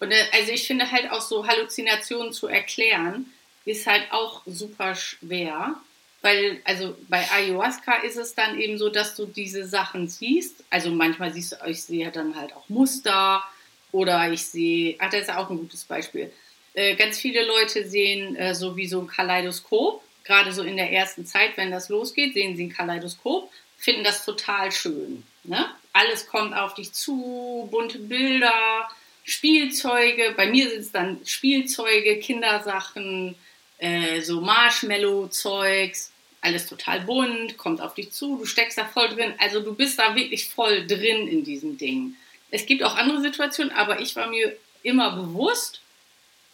[0.00, 3.26] Und äh, also ich finde halt auch so Halluzinationen zu erklären,
[3.64, 5.76] ist halt auch super schwer.
[6.22, 10.64] Weil, also bei Ayahuasca ist es dann eben so, dass du diese Sachen siehst.
[10.70, 13.42] Also manchmal siehst du, ich sehe dann halt auch Muster
[13.90, 16.32] oder ich sehe, ach, das ist auch ein gutes Beispiel.
[16.74, 20.02] Äh, ganz viele Leute sehen äh, so wie so ein Kaleidoskop.
[20.24, 24.24] Gerade so in der ersten Zeit, wenn das losgeht, sehen sie ein Kaleidoskop, finden das
[24.24, 25.24] total schön.
[25.44, 25.66] Ne?
[25.92, 28.88] Alles kommt auf dich zu, bunte Bilder,
[29.24, 30.34] Spielzeuge.
[30.36, 33.34] Bei mir sind es dann Spielzeuge, Kindersachen,
[33.78, 39.32] äh, so Marshmallow-Zeugs alles total bunt, kommt auf dich zu, du steckst da voll drin.
[39.38, 42.16] Also du bist da wirklich voll drin in diesem Ding.
[42.50, 45.80] Es gibt auch andere Situationen, aber ich war mir immer bewusst,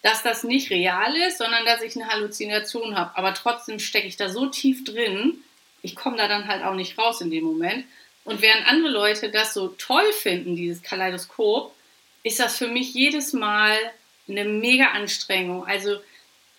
[0.01, 3.17] dass das nicht real ist, sondern dass ich eine Halluzination habe.
[3.17, 5.43] Aber trotzdem stecke ich da so tief drin,
[5.81, 7.85] ich komme da dann halt auch nicht raus in dem Moment.
[8.25, 11.73] Und während andere Leute das so toll finden, dieses Kaleidoskop,
[12.23, 13.77] ist das für mich jedes Mal
[14.27, 15.65] eine mega Anstrengung.
[15.65, 15.97] Also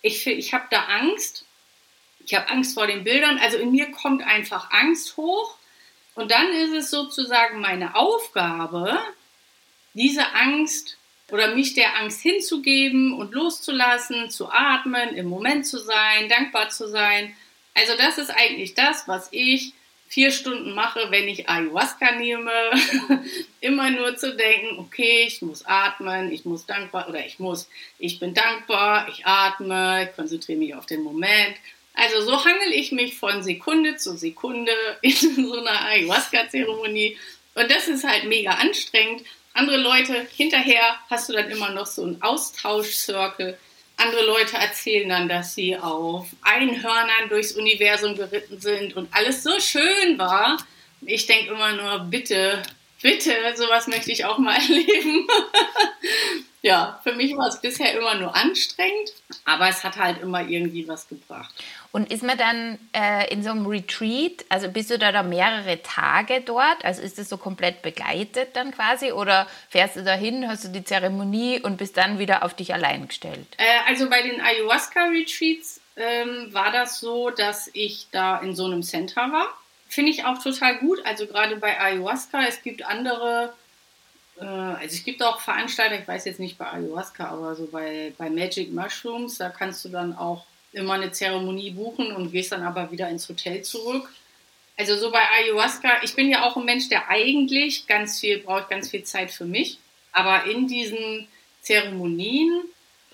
[0.03, 1.45] ich, ich habe da Angst,
[2.25, 3.39] ich habe Angst vor den Bildern.
[3.39, 5.57] Also in mir kommt einfach Angst hoch.
[6.15, 8.99] Und dann ist es sozusagen meine Aufgabe,
[9.95, 10.97] diese Angst
[11.33, 16.89] oder mich der Angst hinzugeben und loszulassen, zu atmen, im Moment zu sein, dankbar zu
[16.89, 17.35] sein.
[17.75, 19.73] Also das ist eigentlich das, was ich
[20.11, 22.51] vier Stunden mache, wenn ich Ayahuasca nehme.
[23.61, 28.19] Immer nur zu denken, okay, ich muss atmen, ich muss dankbar oder ich muss, ich
[28.19, 31.57] bin dankbar, ich atme, ich konzentriere mich auf den Moment.
[31.95, 37.17] Also so hangel ich mich von Sekunde zu Sekunde in so einer Ayahuasca-Zeremonie.
[37.55, 39.23] Und das ist halt mega anstrengend.
[39.53, 43.59] Andere Leute, hinterher hast du dann immer noch so einen Austausch-Circle
[44.01, 49.61] andere Leute erzählen dann, dass sie auf Einhörnern durchs Universum geritten sind und alles so
[49.61, 50.57] schön war.
[51.03, 52.63] Ich denke immer nur, bitte,
[53.03, 55.29] bitte, sowas möchte ich auch mal erleben.
[56.63, 59.13] ja, für mich war es bisher immer nur anstrengend,
[59.45, 61.55] aber es hat halt immer irgendwie was gebracht.
[61.93, 65.83] Und ist man dann äh, in so einem Retreat, also bist du da, da mehrere
[65.83, 66.85] Tage dort?
[66.85, 69.11] Also ist das so komplett begleitet dann quasi?
[69.11, 72.73] Oder fährst du da hin, hast du die Zeremonie und bist dann wieder auf dich
[72.73, 73.47] allein gestellt?
[73.59, 78.85] Äh, also bei den Ayahuasca-Retreats ähm, war das so, dass ich da in so einem
[78.85, 79.49] Center war.
[79.89, 81.05] Finde ich auch total gut.
[81.05, 83.53] Also gerade bei Ayahuasca, es gibt andere
[84.41, 88.13] äh, also es gibt auch Veranstalter, ich weiß jetzt nicht bei Ayahuasca, aber so bei,
[88.17, 92.63] bei Magic Mushrooms, da kannst du dann auch immer eine Zeremonie buchen und gehst dann
[92.63, 94.09] aber wieder ins Hotel zurück.
[94.77, 98.71] Also so bei Ayahuasca, ich bin ja auch ein Mensch, der eigentlich ganz viel braucht,
[98.71, 99.79] ganz viel Zeit für mich.
[100.13, 101.29] Aber in diesen
[101.61, 102.65] Zeremonien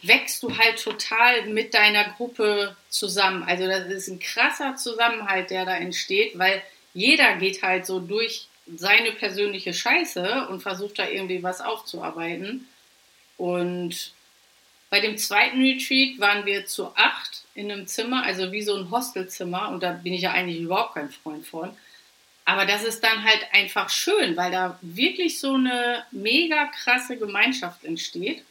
[0.03, 3.43] wächst du halt total mit deiner Gruppe zusammen.
[3.43, 6.63] Also das ist ein krasser Zusammenhalt, der da entsteht, weil
[6.95, 12.69] jeder geht halt so durch seine persönliche Scheiße und versucht da irgendwie was aufzuarbeiten.
[13.37, 14.13] Und
[14.91, 18.91] bei dem zweiten Retreat waren wir zu acht in einem Zimmer, also wie so ein
[18.91, 19.69] Hostelzimmer.
[19.69, 21.77] Und da bin ich ja eigentlich überhaupt kein Freund von.
[22.45, 27.85] Aber das ist dann halt einfach schön, weil da wirklich so eine mega krasse Gemeinschaft
[27.85, 28.45] entsteht.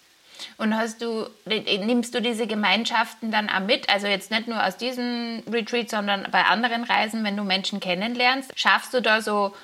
[0.57, 3.89] Und hast du, nimmst du diese Gemeinschaften dann auch mit?
[3.89, 8.51] Also jetzt nicht nur aus diesem Retreat, sondern bei anderen Reisen, wenn du Menschen kennenlernst,
[8.59, 9.55] schaffst du da so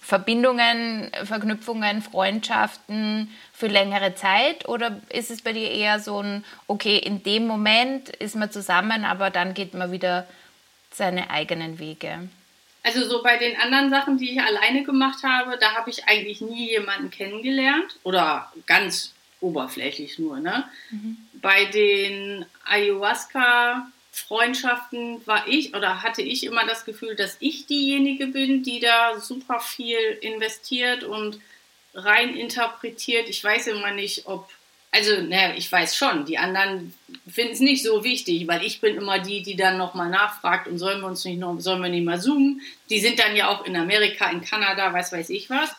[0.00, 4.68] Verbindungen, Verknüpfungen, Freundschaften für längere Zeit?
[4.68, 9.04] Oder ist es bei dir eher so ein, okay, in dem Moment ist man zusammen,
[9.04, 10.26] aber dann geht man wieder
[10.92, 12.28] seine eigenen Wege?
[12.82, 16.40] Also so bei den anderen Sachen, die ich alleine gemacht habe, da habe ich eigentlich
[16.40, 20.40] nie jemanden kennengelernt oder ganz oberflächlich nur.
[20.40, 20.64] Ne?
[20.90, 21.18] Mhm.
[21.34, 28.26] Bei den Ayahuasca Freundschaften war ich oder hatte ich immer das Gefühl, dass ich diejenige
[28.28, 31.40] bin, die da super viel investiert und
[31.94, 33.28] rein interpretiert.
[33.28, 34.48] Ich weiß immer nicht, ob,
[34.90, 36.94] also, naja, ich weiß schon, die anderen
[37.28, 40.78] finden es nicht so wichtig, weil ich bin immer die, die dann nochmal nachfragt und
[40.78, 42.60] sollen wir uns nicht noch, sollen wir nicht mal zoomen?
[42.90, 45.70] Die sind dann ja auch in Amerika, in Kanada, was weiß ich was.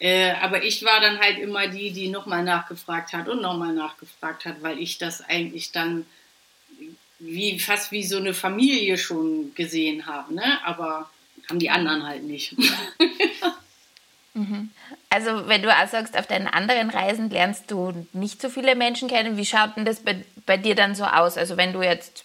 [0.00, 4.44] Äh, aber ich war dann halt immer die, die nochmal nachgefragt hat und nochmal nachgefragt
[4.44, 6.06] hat, weil ich das eigentlich dann
[7.18, 10.64] wie fast wie so eine Familie schon gesehen habe, ne?
[10.64, 11.10] aber
[11.48, 12.54] haben die anderen halt nicht.
[14.38, 14.70] Mhm.
[15.10, 19.08] Also wenn du auch sagst, auf deinen anderen Reisen lernst du nicht so viele Menschen
[19.08, 21.36] kennen, wie schaut denn das bei, bei dir dann so aus?
[21.36, 22.24] Also wenn du jetzt,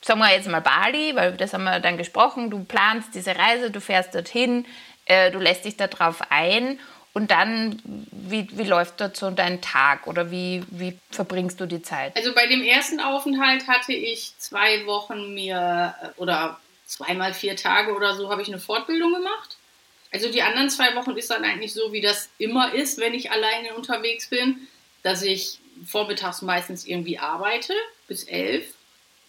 [0.00, 3.70] sagen wir jetzt mal Bali, weil das haben wir dann gesprochen, du planst diese Reise,
[3.70, 4.66] du fährst dorthin,
[5.06, 6.78] äh, du lässt dich darauf ein
[7.18, 11.82] und dann, wie, wie läuft dort so dein Tag oder wie, wie verbringst du die
[11.82, 12.16] Zeit?
[12.16, 18.14] Also bei dem ersten Aufenthalt hatte ich zwei Wochen mir oder zweimal vier Tage oder
[18.14, 19.56] so habe ich eine Fortbildung gemacht.
[20.12, 23.32] Also die anderen zwei Wochen ist dann eigentlich so, wie das immer ist, wenn ich
[23.32, 24.68] alleine unterwegs bin,
[25.02, 27.72] dass ich vormittags meistens irgendwie arbeite
[28.06, 28.74] bis elf,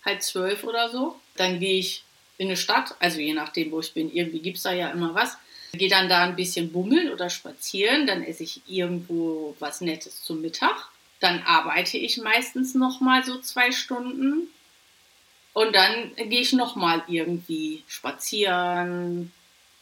[0.06, 1.20] halb zwölf oder so.
[1.38, 2.04] Dann gehe ich
[2.38, 5.16] in eine Stadt, also je nachdem, wo ich bin, irgendwie gibt es da ja immer
[5.16, 5.40] was.
[5.74, 10.42] Gehe dann da ein bisschen bummeln oder spazieren, dann esse ich irgendwo was Nettes zum
[10.42, 10.90] Mittag.
[11.20, 14.48] Dann arbeite ich meistens noch mal so zwei Stunden
[15.54, 19.32] und dann gehe ich noch mal irgendwie spazieren.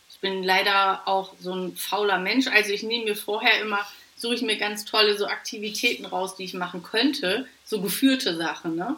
[0.09, 3.85] Ich bin leider auch so ein fauler Mensch, also ich nehme mir vorher immer
[4.17, 8.75] suche ich mir ganz tolle so Aktivitäten raus, die ich machen könnte, so geführte Sachen,
[8.75, 8.97] ne?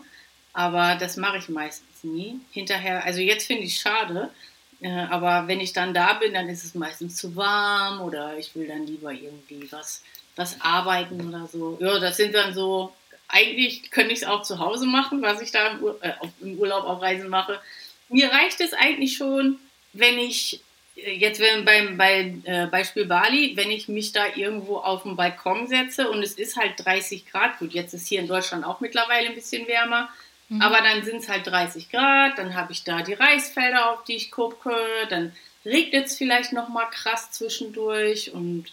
[0.54, 2.40] Aber das mache ich meistens nie.
[2.52, 4.32] Hinterher, also jetzt finde ich es schade,
[4.82, 8.56] äh, aber wenn ich dann da bin, dann ist es meistens zu warm oder ich
[8.56, 10.04] will dann lieber irgendwie was,
[10.36, 11.78] was arbeiten oder so.
[11.82, 12.94] Ja, das sind dann so,
[13.28, 16.58] eigentlich könnte ich es auch zu Hause machen, was ich da im, Ur äh, im
[16.58, 17.60] Urlaub auf Reisen mache.
[18.08, 19.60] Mir reicht es eigentlich schon,
[19.92, 20.62] wenn ich
[20.96, 25.18] äh, jetzt wenn beim bei, äh, Beispiel Bali, wenn ich mich da irgendwo auf den
[25.18, 28.80] Balkon setze und es ist halt 30 Grad, gut, jetzt ist hier in Deutschland auch
[28.80, 30.10] mittlerweile ein bisschen wärmer,
[30.50, 30.62] Mhm.
[30.62, 34.16] Aber dann sind es halt 30 Grad, dann habe ich da die Reisfelder, auf die
[34.16, 34.72] ich gucke,
[35.10, 35.34] dann
[35.66, 38.66] regnet es vielleicht noch mal krass zwischendurch und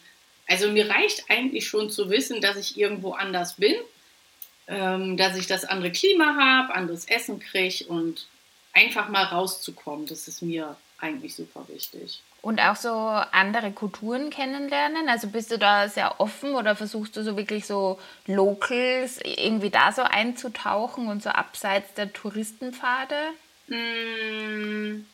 [0.48, 3.74] Also mir reicht eigentlich schon zu wissen, dass ich irgendwo anders bin,
[4.68, 8.26] ähm, dass ich das andere Klima habe, anderes Essen kriege und
[8.72, 10.06] einfach mal rauszukommen.
[10.06, 12.22] Das ist mir eigentlich super wichtig.
[12.42, 15.08] Und auch so andere Kulturen kennenlernen?
[15.08, 19.90] Also bist du da sehr offen oder versuchst du so wirklich so Locals irgendwie da
[19.90, 23.16] so einzutauchen und so abseits der Touristenpfade?
[23.66, 25.04] Mm,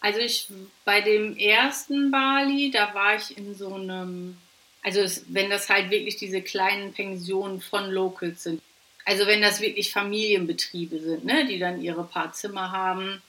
[0.00, 0.48] also ich
[0.84, 4.36] bei dem ersten Bali, da war ich in so einem,
[4.84, 8.62] also es, wenn das halt wirklich diese kleinen Pensionen von Locals sind.
[9.04, 13.22] Also wenn das wirklich Familienbetriebe sind, ne, die dann ihre paar Zimmer haben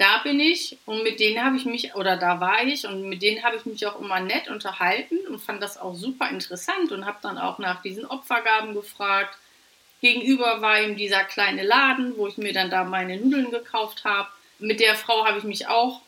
[0.00, 3.20] da bin ich und mit denen habe ich mich, oder da war ich und mit
[3.20, 7.04] denen habe ich mich auch immer nett unterhalten und fand das auch super interessant und
[7.04, 9.36] habe dann auch nach diesen Opfergaben gefragt.
[10.00, 14.30] Gegenüber war eben dieser kleine Laden, wo ich mir dann da meine Nudeln gekauft habe.
[14.58, 16.00] Mit der Frau habe ich mich auch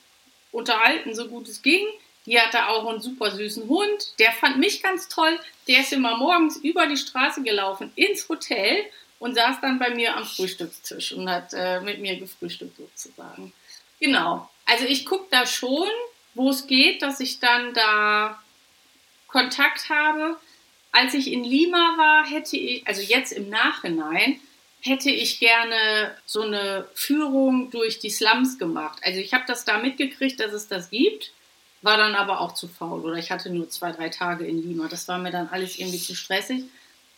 [0.53, 1.87] unterhalten, so gut es ging.
[2.25, 4.19] Die hatte auch einen super süßen Hund.
[4.19, 5.39] Der fand mich ganz toll.
[5.69, 8.87] Der ist immer morgens über die Straße gelaufen ins Hotel
[9.19, 13.53] und saß dann bei mir am Frühstückstisch und hat äh, mit mir gefrühstückt sozusagen.
[14.03, 14.51] Genau.
[14.67, 15.89] Also ich gucke da schon,
[16.35, 18.43] wo es geht, dass ich dann da
[19.29, 20.37] Kontakt habe.
[20.91, 24.41] Als ich in Lima war, hätte ich, also jetzt im Nachhinein,
[24.81, 28.99] hätte ich gerne so eine Führung durch die Slums gemacht.
[29.05, 31.33] Also ich habe das da mitgekriegt, dass es das gibt,
[31.83, 34.89] war dann aber auch zu faul oder ich hatte nur zwei, drei Tage in Lima.
[34.89, 36.65] Das war mir dann alles irgendwie zu stressig.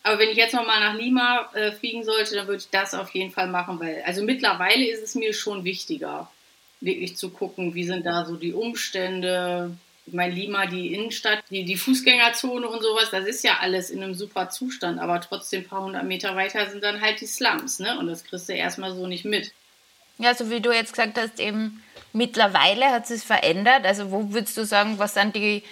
[0.02, 3.14] Aber wenn ich jetzt nochmal nach Lima äh, fliegen sollte, dann würde ich das auf
[3.14, 6.30] jeden Fall machen, weil also mittlerweile ist es mir schon wichtiger
[6.84, 9.76] wirklich zu gucken, wie sind da so die Umstände.
[10.06, 14.02] Ich meine, Lima, die Innenstadt, die, die Fußgängerzone und sowas, das ist ja alles in
[14.02, 17.78] einem super Zustand, aber trotzdem ein paar hundert Meter weiter sind dann halt die Slums,
[17.78, 17.98] ne?
[17.98, 19.52] Und das kriegst du erstmal so nicht mit.
[20.18, 23.86] Ja, so wie du jetzt gesagt hast, eben mittlerweile hat es verändert.
[23.86, 25.62] Also wo würdest du sagen, was sind die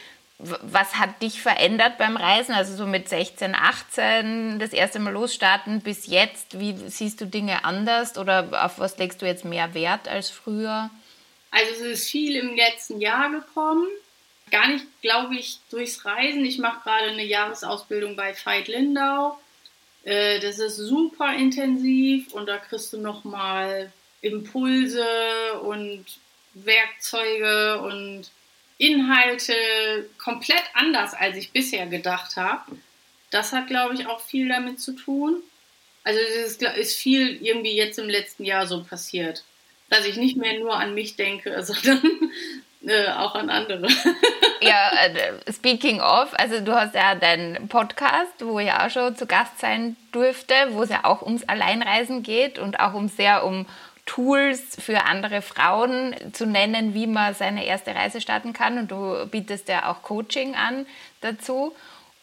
[0.42, 2.53] was hat dich verändert beim Reisen?
[2.53, 7.64] Also so mit 16, 18 das erste Mal losstarten bis jetzt, wie siehst du Dinge
[7.64, 10.90] anders oder auf was legst du jetzt mehr Wert als früher?
[11.52, 13.86] Also es ist viel im letzten Jahr gekommen.
[14.50, 16.44] Gar nicht, glaube ich, durchs Reisen.
[16.44, 19.38] Ich mache gerade eine Jahresausbildung bei Veit Lindau.
[20.02, 25.06] Äh, das ist super intensiv und da kriegst du nochmal Impulse
[25.62, 26.04] und
[26.54, 28.30] Werkzeuge und
[28.78, 32.76] Inhalte komplett anders, als ich bisher gedacht habe.
[33.30, 35.42] Das hat, glaube ich, auch viel damit zu tun.
[36.04, 39.44] Also es ist, ist viel irgendwie jetzt im letzten Jahr so passiert,
[39.92, 42.00] dass ich nicht mehr nur an mich denke, sondern
[42.87, 43.87] äh, auch an andere.
[44.61, 49.26] ja, äh, speaking of, also du hast ja deinen Podcast, wo ich auch schon zu
[49.26, 53.66] Gast sein durfte, wo es ja auch ums Alleinreisen geht und auch um sehr um
[54.05, 58.78] Tools für andere Frauen zu nennen, wie man seine erste Reise starten kann.
[58.78, 60.87] Und du bietest ja auch Coaching an
[61.20, 61.72] dazu.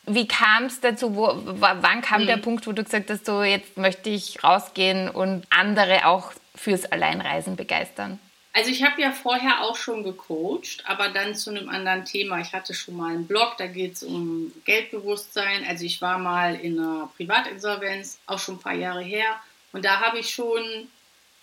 [0.05, 1.15] Wie kam es dazu?
[1.15, 2.27] Wo, wann kam mhm.
[2.27, 6.85] der Punkt, wo du gesagt hast, so jetzt möchte ich rausgehen und andere auch fürs
[6.85, 8.19] Alleinreisen begeistern?
[8.51, 12.41] Also ich habe ja vorher auch schon gecoacht, aber dann zu einem anderen Thema.
[12.41, 15.63] Ich hatte schon mal einen Blog, da geht es um Geldbewusstsein.
[15.67, 19.39] Also ich war mal in einer Privatinsolvenz, auch schon ein paar Jahre her.
[19.71, 20.63] Und da habe ich schon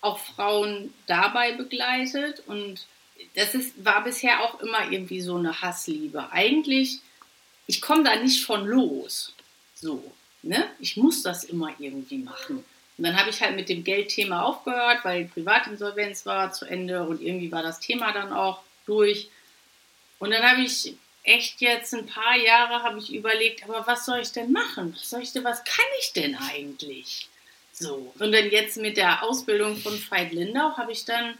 [0.01, 2.85] auch Frauen dabei begleitet und
[3.33, 6.31] das ist, war bisher auch immer irgendwie so eine Hassliebe.
[6.31, 6.99] Eigentlich,
[7.65, 9.33] ich komme da nicht von los.
[9.73, 10.11] So,
[10.43, 10.67] ne?
[10.79, 12.63] Ich muss das immer irgendwie machen.
[12.97, 17.21] Und dann habe ich halt mit dem Geldthema aufgehört, weil Privatinsolvenz war zu Ende und
[17.21, 19.29] irgendwie war das Thema dann auch durch.
[20.17, 24.19] Und dann habe ich echt jetzt ein paar Jahre habe ich überlegt, aber was soll
[24.19, 24.95] ich denn machen?
[24.95, 27.27] Was soll ich denn, was kann ich denn eigentlich?
[27.71, 28.13] So.
[28.17, 31.37] Und dann jetzt mit der Ausbildung von Veit Lindau habe ich dann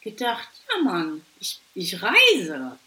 [0.00, 2.78] gedacht, ja Mann, ich, ich reise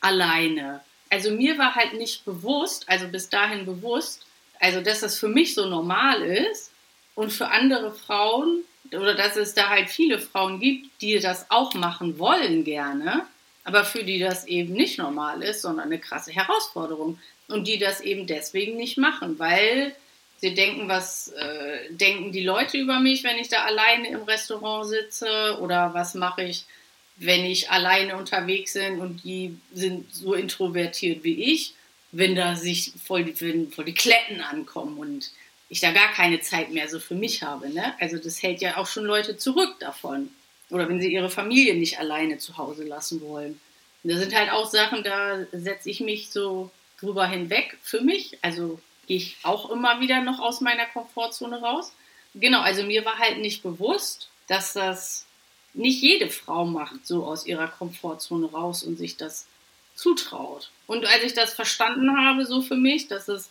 [0.00, 0.82] alleine.
[1.10, 4.24] Also mir war halt nicht bewusst, also bis dahin bewusst,
[4.60, 6.70] also dass das für mich so normal ist
[7.16, 8.60] und für andere Frauen
[8.92, 13.26] oder dass es da halt viele Frauen gibt, die das auch machen wollen gerne,
[13.64, 18.00] aber für die das eben nicht normal ist, sondern eine krasse Herausforderung und die das
[18.00, 19.96] eben deswegen nicht machen, weil
[20.38, 24.86] Sie denken, was äh, denken die Leute über mich, wenn ich da alleine im Restaurant
[24.86, 25.58] sitze?
[25.60, 26.66] Oder was mache ich,
[27.16, 31.74] wenn ich alleine unterwegs bin und die sind so introvertiert wie ich,
[32.12, 35.30] wenn da sich voll wenn voll die Kletten ankommen und
[35.68, 37.68] ich da gar keine Zeit mehr so für mich habe.
[37.68, 37.94] Ne?
[38.00, 40.30] Also das hält ja auch schon Leute zurück davon.
[40.70, 43.60] Oder wenn sie ihre Familie nicht alleine zu Hause lassen wollen.
[44.02, 48.38] Und das sind halt auch Sachen, da setze ich mich so drüber hinweg für mich.
[48.42, 51.92] Also gehe ich auch immer wieder noch aus meiner Komfortzone raus.
[52.34, 55.26] Genau, also mir war halt nicht bewusst, dass das
[55.74, 59.46] nicht jede Frau macht, so aus ihrer Komfortzone raus und sich das
[59.94, 60.70] zutraut.
[60.86, 63.50] Und als ich das verstanden habe, so für mich, dass es,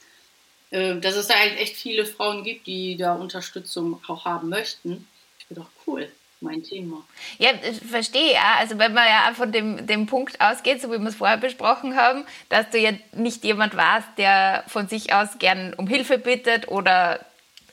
[0.76, 5.08] dass es da halt echt viele Frauen gibt, die da Unterstützung auch haben möchten,
[5.40, 6.12] ich bin doch cool
[6.42, 7.04] mein Thema.
[7.38, 8.56] Ja, ich verstehe ja.
[8.60, 11.96] Also wenn man ja von dem, dem Punkt ausgeht, so wie wir es vorher besprochen
[11.96, 16.68] haben, dass du ja nicht jemand warst, der von sich aus gern um Hilfe bittet
[16.68, 17.26] oder,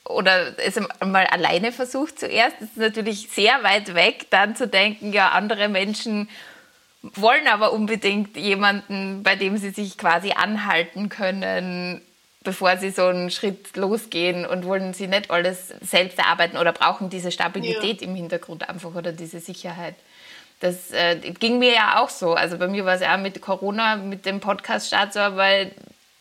[0.05, 2.55] oder es mal alleine versucht zuerst.
[2.59, 6.29] Das ist natürlich sehr weit weg, dann zu denken, ja, andere Menschen
[7.01, 12.01] wollen aber unbedingt jemanden, bei dem sie sich quasi anhalten können,
[12.43, 17.09] bevor sie so einen Schritt losgehen und wollen sie nicht alles selbst erarbeiten oder brauchen
[17.09, 18.07] diese Stabilität ja.
[18.07, 19.95] im Hintergrund einfach oder diese Sicherheit.
[20.59, 22.33] Das äh, ging mir ja auch so.
[22.33, 25.71] Also bei mir war es ja auch mit Corona, mit dem Podcast-Start so, weil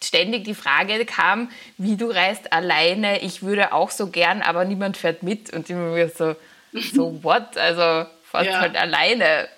[0.02, 1.48] ständig die Frage kam,
[1.78, 3.20] wie du reist alleine.
[3.20, 5.52] Ich würde auch so gern, aber niemand fährt mit.
[5.52, 6.34] Und immer wieder so,
[6.72, 7.56] so what?
[7.56, 8.60] Also fast ja.
[8.60, 9.48] halt alleine.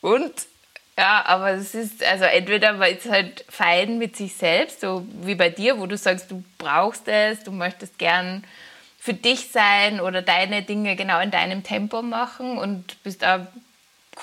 [0.00, 0.32] Und
[0.98, 5.34] ja, aber es ist, also entweder man ist halt fein mit sich selbst, so wie
[5.34, 8.44] bei dir, wo du sagst, du brauchst es, du möchtest gern
[8.98, 13.40] für dich sein oder deine Dinge genau in deinem Tempo machen und bist auch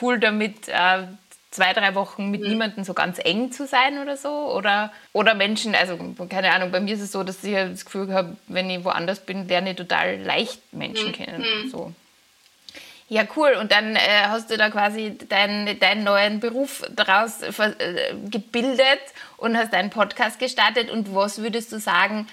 [0.02, 1.04] cool damit, äh,
[1.52, 2.50] zwei, drei Wochen mit mhm.
[2.50, 4.30] niemandem so ganz eng zu sein oder so.
[4.30, 5.98] Oder, oder Menschen, also
[6.30, 9.20] keine Ahnung, bei mir ist es so, dass ich das Gefühl habe, wenn ich woanders
[9.20, 11.14] bin, lerne ich total leicht Menschen mhm.
[11.14, 11.42] kennen.
[11.42, 11.70] Mhm.
[11.70, 11.94] So.
[13.10, 13.57] Ja, cool.
[13.60, 19.01] Und dann äh, hast du da quasi deinen, deinen neuen Beruf daraus äh, gebildet
[19.38, 20.91] und hast einen Podcast gestartet.
[20.91, 22.28] Und was würdest du sagen,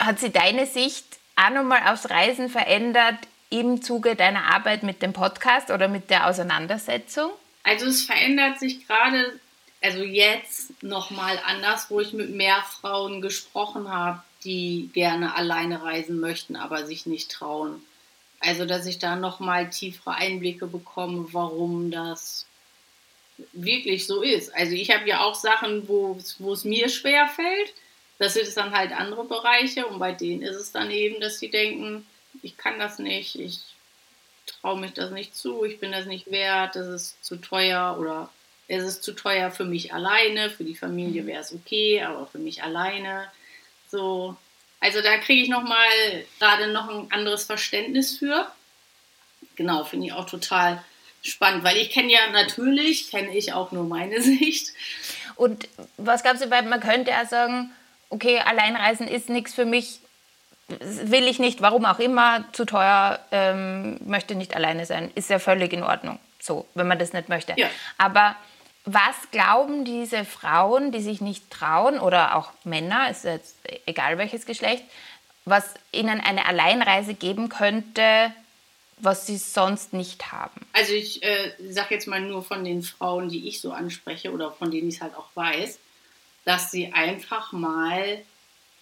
[0.00, 1.04] hat sich deine Sicht
[1.36, 3.16] auch nochmal aufs Reisen verändert
[3.50, 7.30] im Zuge deiner Arbeit mit dem Podcast oder mit der Auseinandersetzung?
[7.62, 9.38] Also es verändert sich gerade,
[9.80, 16.18] also jetzt nochmal anders, wo ich mit mehr Frauen gesprochen habe, die gerne alleine reisen
[16.18, 17.82] möchten, aber sich nicht trauen.
[18.40, 22.46] Also, dass ich da nochmal tiefere Einblicke bekomme, warum das
[23.52, 24.54] wirklich so ist.
[24.54, 27.74] Also, ich habe ja auch Sachen, wo es mir schwer fällt.
[28.18, 31.50] Das sind dann halt andere Bereiche und bei denen ist es dann eben, dass sie
[31.50, 32.04] denken,
[32.42, 33.60] ich kann das nicht, ich
[34.46, 38.28] traue mich das nicht zu, ich bin das nicht wert, das ist zu teuer oder
[38.66, 42.38] es ist zu teuer für mich alleine, für die Familie wäre es okay, aber für
[42.38, 43.30] mich alleine.
[43.90, 44.36] So,
[44.80, 48.50] also da kriege ich nochmal gerade noch ein anderes Verständnis für.
[49.56, 50.82] Genau, finde ich auch total
[51.22, 54.72] spannend, weil ich kenne ja natürlich, kenne ich auch nur meine Sicht.
[55.34, 57.72] Und was glaubst du, weil man könnte ja sagen,
[58.10, 60.00] okay, Alleinreisen ist nichts für mich,
[60.68, 65.38] will ich nicht, warum auch immer, zu teuer, ähm, möchte nicht alleine sein, ist ja
[65.38, 67.54] völlig in Ordnung, so, wenn man das nicht möchte.
[67.56, 67.68] Ja.
[67.96, 68.36] Aber
[68.84, 73.56] was glauben diese Frauen, die sich nicht trauen, oder auch Männer, ist jetzt
[73.86, 74.84] egal welches Geschlecht,
[75.44, 78.32] was ihnen eine Alleinreise geben könnte,
[78.98, 80.60] was sie sonst nicht haben?
[80.72, 84.50] Also ich äh, sage jetzt mal nur von den Frauen, die ich so anspreche oder
[84.52, 85.78] von denen ich es halt auch weiß,
[86.44, 88.22] dass sie einfach mal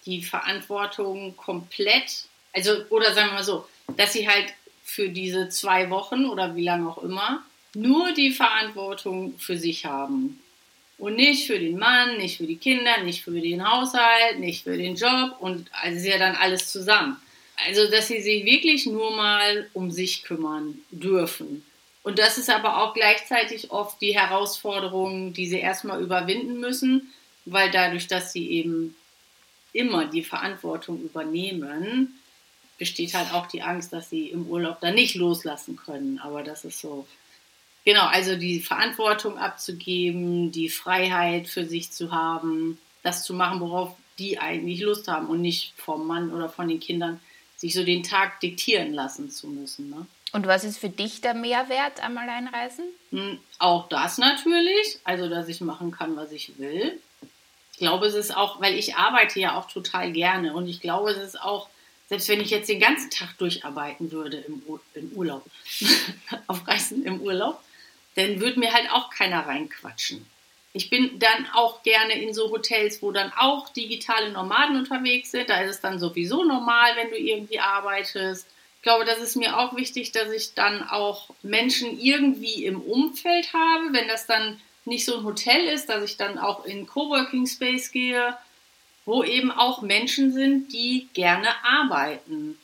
[0.05, 5.89] die Verantwortung komplett, also oder sagen wir mal so, dass sie halt für diese zwei
[5.89, 7.43] Wochen oder wie lange auch immer
[7.77, 10.39] nur die Verantwortung für sich haben.
[10.97, 14.75] Und nicht für den Mann, nicht für die Kinder, nicht für den Haushalt, nicht für
[14.75, 17.17] den Job und also ist ja dann alles zusammen.
[17.67, 21.63] Also, dass sie sich wirklich nur mal um sich kümmern dürfen.
[22.01, 27.13] Und das ist aber auch gleichzeitig oft die Herausforderung, die sie erstmal überwinden müssen,
[27.45, 28.95] weil dadurch, dass sie eben
[29.73, 32.19] immer die Verantwortung übernehmen,
[32.79, 36.19] besteht halt auch die Angst, dass sie im Urlaub dann nicht loslassen können.
[36.19, 37.05] Aber das ist so
[37.87, 43.95] Genau, also die Verantwortung abzugeben, die Freiheit für sich zu haben, das zu machen, worauf
[44.19, 47.21] die eigentlich Lust haben und nicht vom Mann oder von den Kindern
[47.55, 49.89] sich so den Tag diktieren lassen zu müssen.
[49.89, 50.05] Ne?
[50.33, 52.83] Und was ist für dich der Mehrwert am Alleinreisen?
[53.11, 56.99] Hm, auch das natürlich, also dass ich machen kann, was ich will.
[57.71, 61.11] Ich glaube, es ist auch, weil ich arbeite ja auch total gerne und ich glaube,
[61.11, 61.69] es ist auch,
[62.09, 64.61] selbst wenn ich jetzt den ganzen Tag durcharbeiten würde im,
[64.93, 65.45] im Urlaub,
[66.47, 67.63] auf Reisen im Urlaub,
[68.17, 70.25] dann würde mir halt auch keiner reinquatschen.
[70.73, 75.49] Ich bin dann auch gerne in so Hotels, wo dann auch digitale Nomaden unterwegs sind.
[75.49, 78.47] Da ist es dann sowieso normal, wenn du irgendwie arbeitest.
[78.77, 83.53] Ich glaube, das ist mir auch wichtig, dass ich dann auch Menschen irgendwie im Umfeld
[83.53, 83.93] habe.
[83.93, 87.91] Wenn das dann nicht so ein Hotel ist, dass ich dann auch in Coworking Space
[87.91, 88.35] gehe,
[89.05, 92.57] wo eben auch Menschen sind, die gerne arbeiten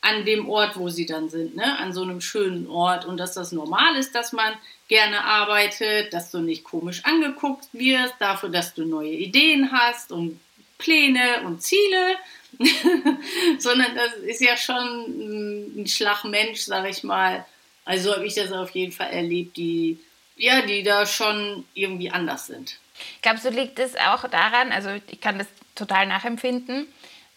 [0.00, 1.78] an dem Ort, wo sie dann sind, ne?
[1.78, 4.54] an so einem schönen Ort und dass das normal ist, dass man
[4.86, 10.40] gerne arbeitet, dass du nicht komisch angeguckt wirst, dafür, dass du neue Ideen hast und
[10.78, 12.16] Pläne und Ziele,
[13.58, 17.44] sondern das ist ja schon ein Schlagmensch, sag ich mal.
[17.84, 19.98] Also habe ich das auf jeden Fall erlebt, die
[20.38, 22.78] ja, die da schon irgendwie anders sind.
[23.22, 26.86] Glaubst du, liegt es auch daran, also ich kann das total nachempfinden,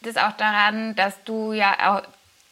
[0.02, 2.04] das auch daran, dass du ja auch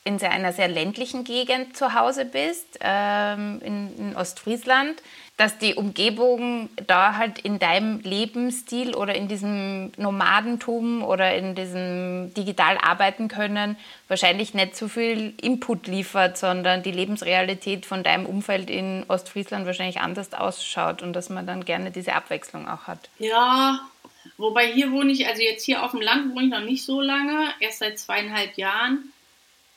[0.03, 5.01] in einer sehr ländlichen Gegend zu Hause bist, ähm, in, in, Ostfriesland,
[5.37, 12.33] dass die Umgebung da halt in deinem Lebensstil oder in diesem Nomadentum oder in diesem
[12.33, 13.77] digital arbeiten können
[14.07, 20.01] wahrscheinlich nicht so viel Input liefert, sondern die Lebensrealität von deinem Umfeld in Ostfriesland wahrscheinlich
[20.01, 23.09] anders ausschaut und dass man dann gerne diese Abwechslung auch hat.
[23.19, 23.79] Ja,
[24.37, 26.99] wobei hier wohne ich, also jetzt hier auf dem Land wohne ich noch nicht so
[26.99, 29.13] lange, erst seit zweieinhalb Jahren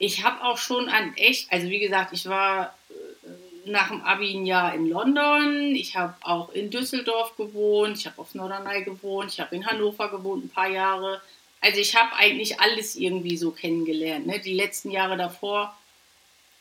[0.03, 4.35] ich habe auch schon an echt, also wie gesagt, ich war äh, nach dem Abi
[4.35, 9.31] ein Jahr in London, ich habe auch in Düsseldorf gewohnt, ich habe auf Norderney gewohnt,
[9.33, 11.23] ich habe in Hannover gewohnt ein paar Jahre.
[11.61, 14.27] Also ich habe eigentlich alles irgendwie so kennengelernt.
[14.27, 14.41] Ne?
[14.41, 15.73] Die letzten Jahre davor,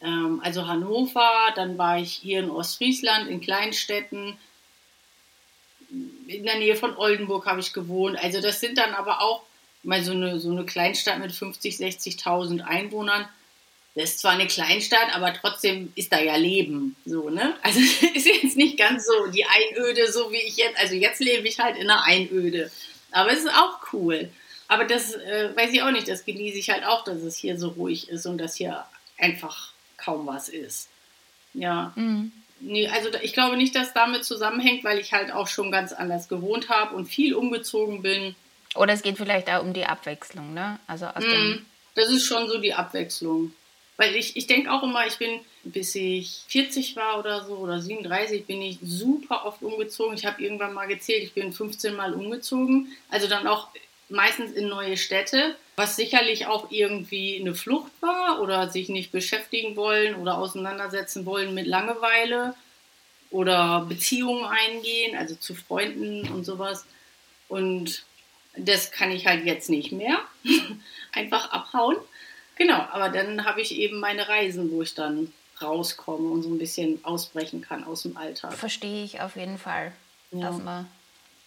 [0.04, 4.38] ähm, also Hannover, dann war ich hier in Ostfriesland, in Kleinstädten,
[6.28, 8.24] in der Nähe von Oldenburg habe ich gewohnt.
[8.24, 9.42] Also das sind dann aber auch
[9.84, 13.28] mal so eine, so eine Kleinstadt mit 50, 60.000 Einwohnern.
[13.96, 17.56] Das ist zwar eine Kleinstadt, aber trotzdem ist da ja Leben, so, ne?
[17.62, 17.80] Also
[18.14, 21.60] ist jetzt nicht ganz so die Einöde, so wie ich jetzt, also jetzt lebe ich
[21.60, 22.72] halt in einer Einöde.
[23.12, 24.30] Aber es ist auch cool.
[24.70, 27.60] Aber das äh, weiß ich auch nicht, das genieße ich halt auch, dass es hier
[27.60, 28.86] so ruhig ist und dass hier
[29.18, 30.88] einfach kaum was ist.
[31.54, 31.92] Ja.
[31.98, 32.32] Mhm.
[32.62, 36.30] Nee, also ich glaube nicht, dass damit zusammenhängt, weil ich halt auch schon ganz anders
[36.30, 38.36] gewohnt habe und viel umgezogen bin.
[38.76, 40.80] Oder es geht vielleicht auch um die Abwechslung, ne?
[40.88, 41.66] Also mm,
[41.96, 43.54] das ist schon so die Abwechslung.
[43.98, 47.80] Weil ich, ich denke auch immer, ich bin, bis ich 40 war oder so, oder
[47.80, 50.16] 37, bin ich super oft umgezogen.
[50.16, 52.88] Ich habe irgendwann mal gezählt, ich bin 15 Mal umgezogen.
[53.10, 53.68] Also dann auch
[54.10, 59.76] meistens in neue Städte, was sicherlich auch irgendwie eine Flucht war oder sich nicht beschäftigen
[59.76, 62.56] wollen oder auseinandersetzen wollen mit Langeweile
[63.30, 66.86] oder Beziehungen eingehen, also zu Freunden und sowas.
[67.48, 68.04] Und
[68.56, 70.20] das kann ich halt jetzt nicht mehr.
[71.14, 71.98] Einfach abhauen.
[72.56, 76.58] Genau, aber dann habe ich eben meine Reisen, wo ich dann rauskomme und so ein
[76.58, 78.54] bisschen ausbrechen kann aus dem Alltag.
[78.54, 79.94] Verstehe ich auf jeden Fall,
[80.32, 80.48] ja.
[80.48, 80.88] dass, man,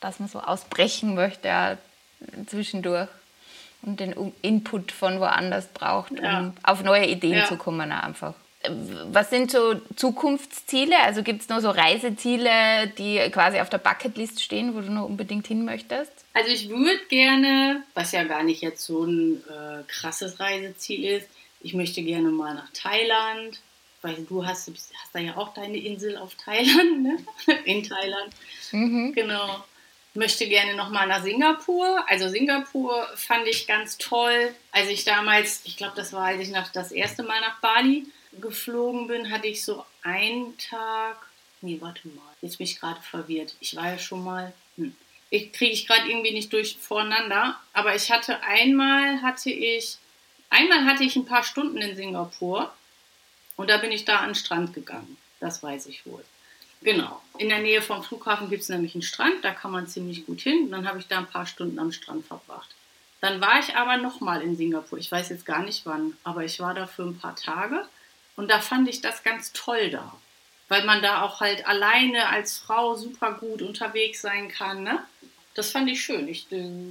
[0.01, 1.79] dass man so ausbrechen möchte ja,
[2.47, 3.09] zwischendurch
[3.83, 6.55] und den Input von woanders braucht, um ja.
[6.63, 8.35] auf neue Ideen zu kommen einfach
[9.13, 10.99] was sind so Zukunftsziele?
[11.01, 15.07] Also gibt es noch so Reiseziele, die quasi auf der Bucketlist stehen, wo du noch
[15.07, 16.13] unbedingt hin möchtest?
[16.33, 21.29] Also ich würde gerne, was ja gar nicht jetzt so ein äh, krasses Reiseziel ist,
[21.61, 23.61] ich möchte gerne mal nach Thailand,
[24.03, 27.17] weil du hast, hast da ja auch deine Insel auf Thailand, ne?
[27.65, 28.35] in Thailand.
[28.71, 29.13] Mhm.
[29.15, 29.65] Genau.
[30.13, 32.05] Möchte gerne noch mal nach Singapur.
[32.07, 34.55] Also Singapur fand ich ganz toll.
[34.71, 38.07] Als ich damals, ich glaube, das war, als ich nach, das erste Mal nach Bali
[38.41, 41.27] geflogen bin, hatte ich so einen Tag.
[41.61, 42.35] Nee, warte mal.
[42.41, 43.55] Jetzt bin ich gerade verwirrt.
[43.61, 44.53] Ich war ja schon mal.
[44.77, 44.95] Hm.
[45.31, 47.59] Ich kriege ich gerade irgendwie nicht durch voreinander.
[47.73, 49.99] Aber ich hatte einmal hatte ich.
[50.51, 52.73] Einmal hatte ich ein paar Stunden in Singapur.
[53.57, 55.17] Und da bin ich da an den Strand gegangen.
[55.41, 56.25] Das weiß ich wohl.
[56.83, 57.23] Genau.
[57.39, 60.43] In der Nähe vom Flughafen gibt es nämlich einen Strand, da kann man ziemlich gut
[60.43, 60.65] hin.
[60.65, 62.69] Und dann habe ich da ein paar Stunden am Strand verbracht.
[63.21, 64.99] Dann war ich aber nochmal in Singapur.
[64.99, 67.89] Ich weiß jetzt gar nicht wann, aber ich war da für ein paar Tage.
[68.37, 70.15] Und da fand ich das ganz toll da,
[70.69, 74.83] weil man da auch halt alleine als Frau super gut unterwegs sein kann.
[74.83, 75.05] Ne?
[75.55, 76.27] Das fand ich schön.
[76.29, 76.47] Ich,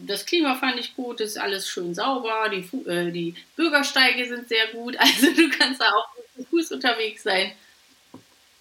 [0.07, 4.67] das Klima fand ich gut, ist alles schön sauber, die, äh, die Bürgersteige sind sehr
[4.67, 7.51] gut, also du kannst da auch zu Fuß unterwegs sein.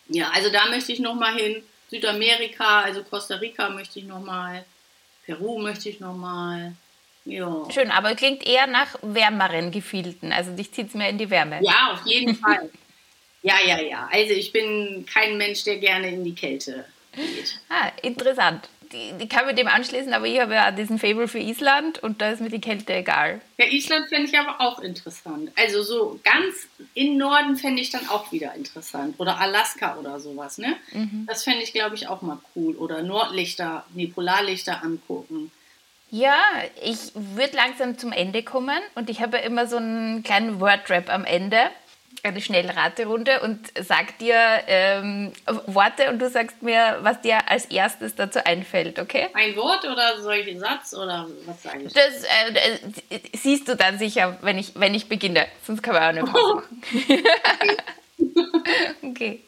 [0.08, 1.62] Ja, also da möchte ich nochmal hin.
[1.88, 4.64] Südamerika, also Costa Rica möchte ich nochmal.
[5.24, 6.74] Peru möchte ich nochmal.
[7.24, 7.64] Ja.
[7.70, 10.32] Schön, aber klingt eher nach wärmeren Gefilden.
[10.32, 11.60] Also dich zieht es mehr in die Wärme.
[11.62, 12.70] Ja, auf jeden Fall.
[13.42, 14.08] Ja, ja, ja.
[14.12, 17.60] Also ich bin kein Mensch, der gerne in die Kälte geht.
[17.68, 18.68] Ah, interessant.
[18.92, 22.20] Die, die kann mit dem anschließen, aber ich habe ja diesen Fable für Island und
[22.20, 23.40] da ist mir die Kälte egal.
[23.56, 25.50] Ja, Island fände ich aber auch interessant.
[25.56, 29.14] Also so ganz in Norden fände ich dann auch wieder interessant.
[29.18, 30.76] Oder Alaska oder sowas, ne?
[30.92, 31.24] Mhm.
[31.26, 32.76] Das fände ich, glaube ich, auch mal cool.
[32.76, 35.50] Oder Nordlichter, nee, Polarlichter angucken.
[36.12, 36.36] Ja,
[36.82, 41.24] ich würde langsam zum Ende kommen und ich habe immer so einen kleinen Wordrap am
[41.24, 41.70] Ende,
[42.22, 44.36] eine Schnellraterunde und sag dir
[44.66, 45.32] ähm,
[45.64, 49.28] Worte und du sagst mir, was dir als erstes dazu einfällt, okay?
[49.32, 51.94] Ein Wort oder solchen Satz oder was sage ich?
[51.94, 56.22] Das äh, siehst du dann sicher, wenn ich, wenn ich beginne, sonst kann man auch
[56.22, 56.82] nicht machen.
[59.02, 59.40] okay.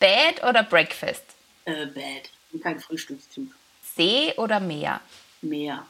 [0.00, 1.22] Bed oder Breakfast?
[1.66, 2.30] Äh, Bed.
[2.60, 3.48] Kein Frühstückstyp.
[3.96, 5.00] See oder Meer?
[5.42, 5.86] Meer.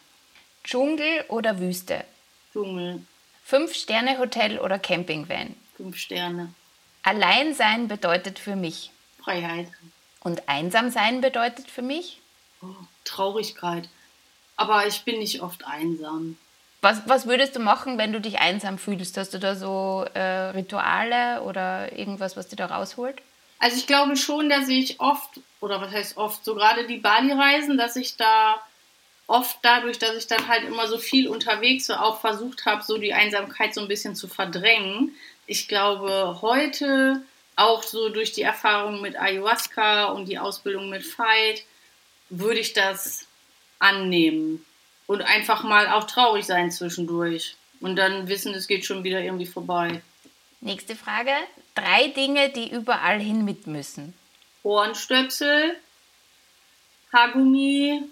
[0.65, 2.05] Dschungel oder Wüste?
[2.53, 3.03] Dschungel.
[3.45, 5.55] Fünf-Sterne-Hotel oder Campingvan?
[5.77, 6.53] Fünf Sterne.
[7.03, 8.91] Allein sein bedeutet für mich
[9.27, 9.69] Freiheit.
[10.21, 12.21] Und einsam sein bedeutet für mich?
[12.63, 12.67] Oh,
[13.05, 13.89] Traurigkeit.
[14.57, 16.39] Aber ich bin nicht oft einsam.
[16.81, 19.17] Was, was würdest du machen, wenn du dich einsam fühlst?
[19.17, 23.21] Hast du da so äh, Rituale oder irgendwas, was dir da rausholt?
[23.59, 27.77] Also ich glaube schon, dass ich oft, oder was heißt oft, so gerade die Bali-Reisen,
[27.77, 28.61] dass ich da
[29.27, 32.99] oft dadurch, dass ich dann halt immer so viel unterwegs war, auch versucht habe, so
[32.99, 35.15] die Einsamkeit so ein bisschen zu verdrängen.
[35.47, 37.23] Ich glaube, heute
[37.57, 41.65] auch so durch die Erfahrung mit Ayahuasca und die Ausbildung mit Fight,
[42.29, 43.27] würde ich das
[43.79, 44.65] annehmen
[45.07, 49.47] und einfach mal auch traurig sein zwischendurch und dann wissen, es geht schon wieder irgendwie
[49.47, 50.03] vorbei.
[50.61, 51.33] Nächste Frage.
[51.75, 54.15] Drei Dinge, die überall hin mit müssen.
[54.63, 55.77] Ohrenstöpsel,
[57.13, 58.03] Haargummi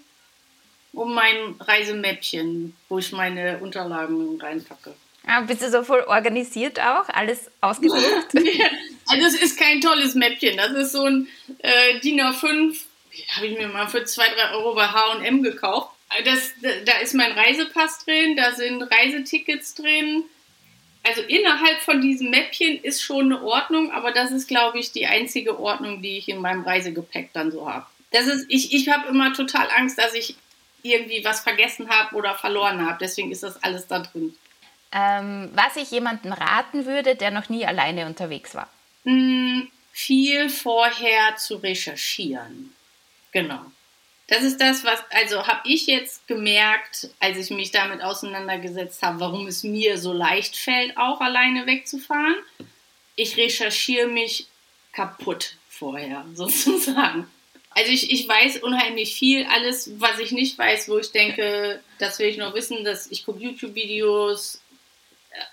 [0.95, 4.93] und mein Reisemäppchen, wo ich meine Unterlagen reinpacke.
[5.27, 7.09] Ah, bist du so voll organisiert auch?
[7.09, 8.35] Alles ausgedruckt?
[9.07, 10.57] also es ist kein tolles Mäppchen.
[10.57, 11.27] Das ist so ein
[11.59, 12.79] äh, DIN A5,
[13.35, 15.91] habe ich mir mal für 2, 3 Euro bei H&M gekauft.
[16.23, 16.53] Das,
[16.85, 20.23] da ist mein Reisepass drin, da sind Reisetickets drin.
[21.03, 25.07] Also innerhalb von diesem Mäppchen ist schon eine Ordnung, aber das ist, glaube ich, die
[25.07, 27.85] einzige Ordnung, die ich in meinem Reisegepäck dann so habe.
[28.11, 30.35] Das ist, ich, ich habe immer total Angst, dass ich
[30.85, 32.97] irgendwie was vergessen habe oder verloren habe.
[32.99, 34.35] Deswegen ist das alles da drin.
[34.91, 38.69] Ähm, was ich jemandem raten würde, der noch nie alleine unterwegs war?
[39.03, 42.73] Hm, viel vorher zu recherchieren.
[43.31, 43.61] Genau.
[44.27, 49.19] Das ist das, was, also habe ich jetzt gemerkt, als ich mich damit auseinandergesetzt habe,
[49.19, 52.35] warum es mir so leicht fällt, auch alleine wegzufahren.
[53.15, 54.47] Ich recherchiere mich
[54.93, 57.29] kaputt vorher, sozusagen.
[57.75, 62.17] Also ich, ich weiß unheimlich viel, alles, was ich nicht weiß, wo ich denke, das
[62.19, 64.61] will ich noch wissen, dass ich gucke YouTube-Videos,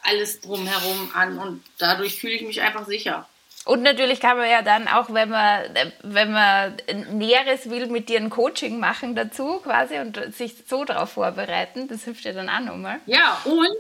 [0.05, 3.29] alles drumherum an und dadurch fühle ich mich einfach sicher.
[3.65, 5.63] Und natürlich kann man ja dann auch, wenn man,
[6.03, 6.77] wenn man
[7.13, 11.87] Näheres will, mit dir ein Coaching machen dazu quasi und sich so darauf vorbereiten.
[11.87, 13.01] Das hilft ja dann auch nochmal.
[13.07, 13.77] Ja, und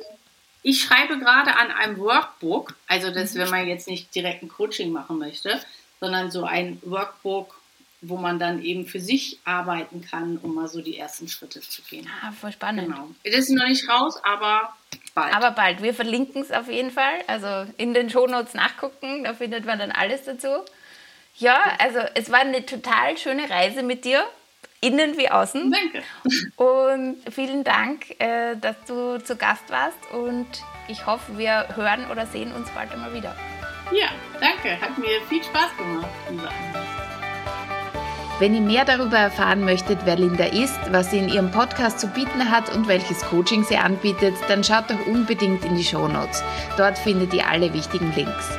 [0.62, 4.93] ich schreibe gerade an einem Workbook, also das, wenn man jetzt nicht direkt ein Coaching
[4.93, 5.61] machen möchte,
[5.99, 7.61] sondern so ein Workbook,
[8.03, 11.82] wo man dann eben für sich arbeiten kann, um mal so die ersten Schritte zu
[11.82, 12.09] gehen.
[12.22, 12.88] Ah, voll spannend.
[12.88, 13.09] Genau.
[13.24, 14.74] Das ist noch nicht raus, aber
[15.14, 15.34] bald.
[15.34, 15.82] Aber bald.
[15.82, 17.20] Wir verlinken es auf jeden Fall.
[17.28, 20.48] Also in den Shownotes nachgucken, da findet man dann alles dazu.
[21.36, 24.24] Ja, also es war eine total schöne Reise mit dir,
[24.80, 25.72] innen wie außen.
[25.72, 26.03] Danke.
[26.57, 30.46] Und vielen Dank, äh, dass du zu Gast warst und
[30.88, 33.34] ich hoffe, wir hören oder sehen uns bald einmal wieder.
[33.92, 34.09] Ja,
[34.40, 34.78] danke.
[34.80, 36.11] Hat mir viel Spaß gemacht,
[38.43, 42.09] wenn ihr mehr darüber erfahren möchtet, wer Linda ist, was sie in ihrem Podcast zu
[42.09, 46.43] bieten hat und welches Coaching sie anbietet, dann schaut doch unbedingt in die Show Notes.
[46.76, 48.51] Dort findet ihr alle wichtigen Links.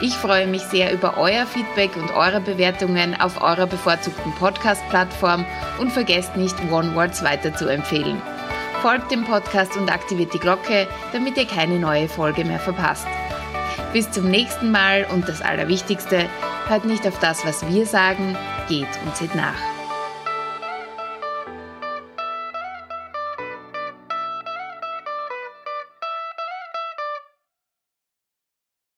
[0.00, 5.44] Ich freue mich sehr über euer Feedback und eure Bewertungen auf eurer bevorzugten Podcast-Plattform
[5.78, 8.20] und vergesst nicht, One Words weiter zu empfehlen.
[8.82, 13.06] Folgt dem Podcast und aktiviert die Glocke, damit ihr keine neue Folge mehr verpasst.
[13.92, 16.28] Bis zum nächsten Mal und das Allerwichtigste,
[16.70, 18.36] hört nicht auf das, was wir sagen,
[18.68, 19.69] geht und seht nach.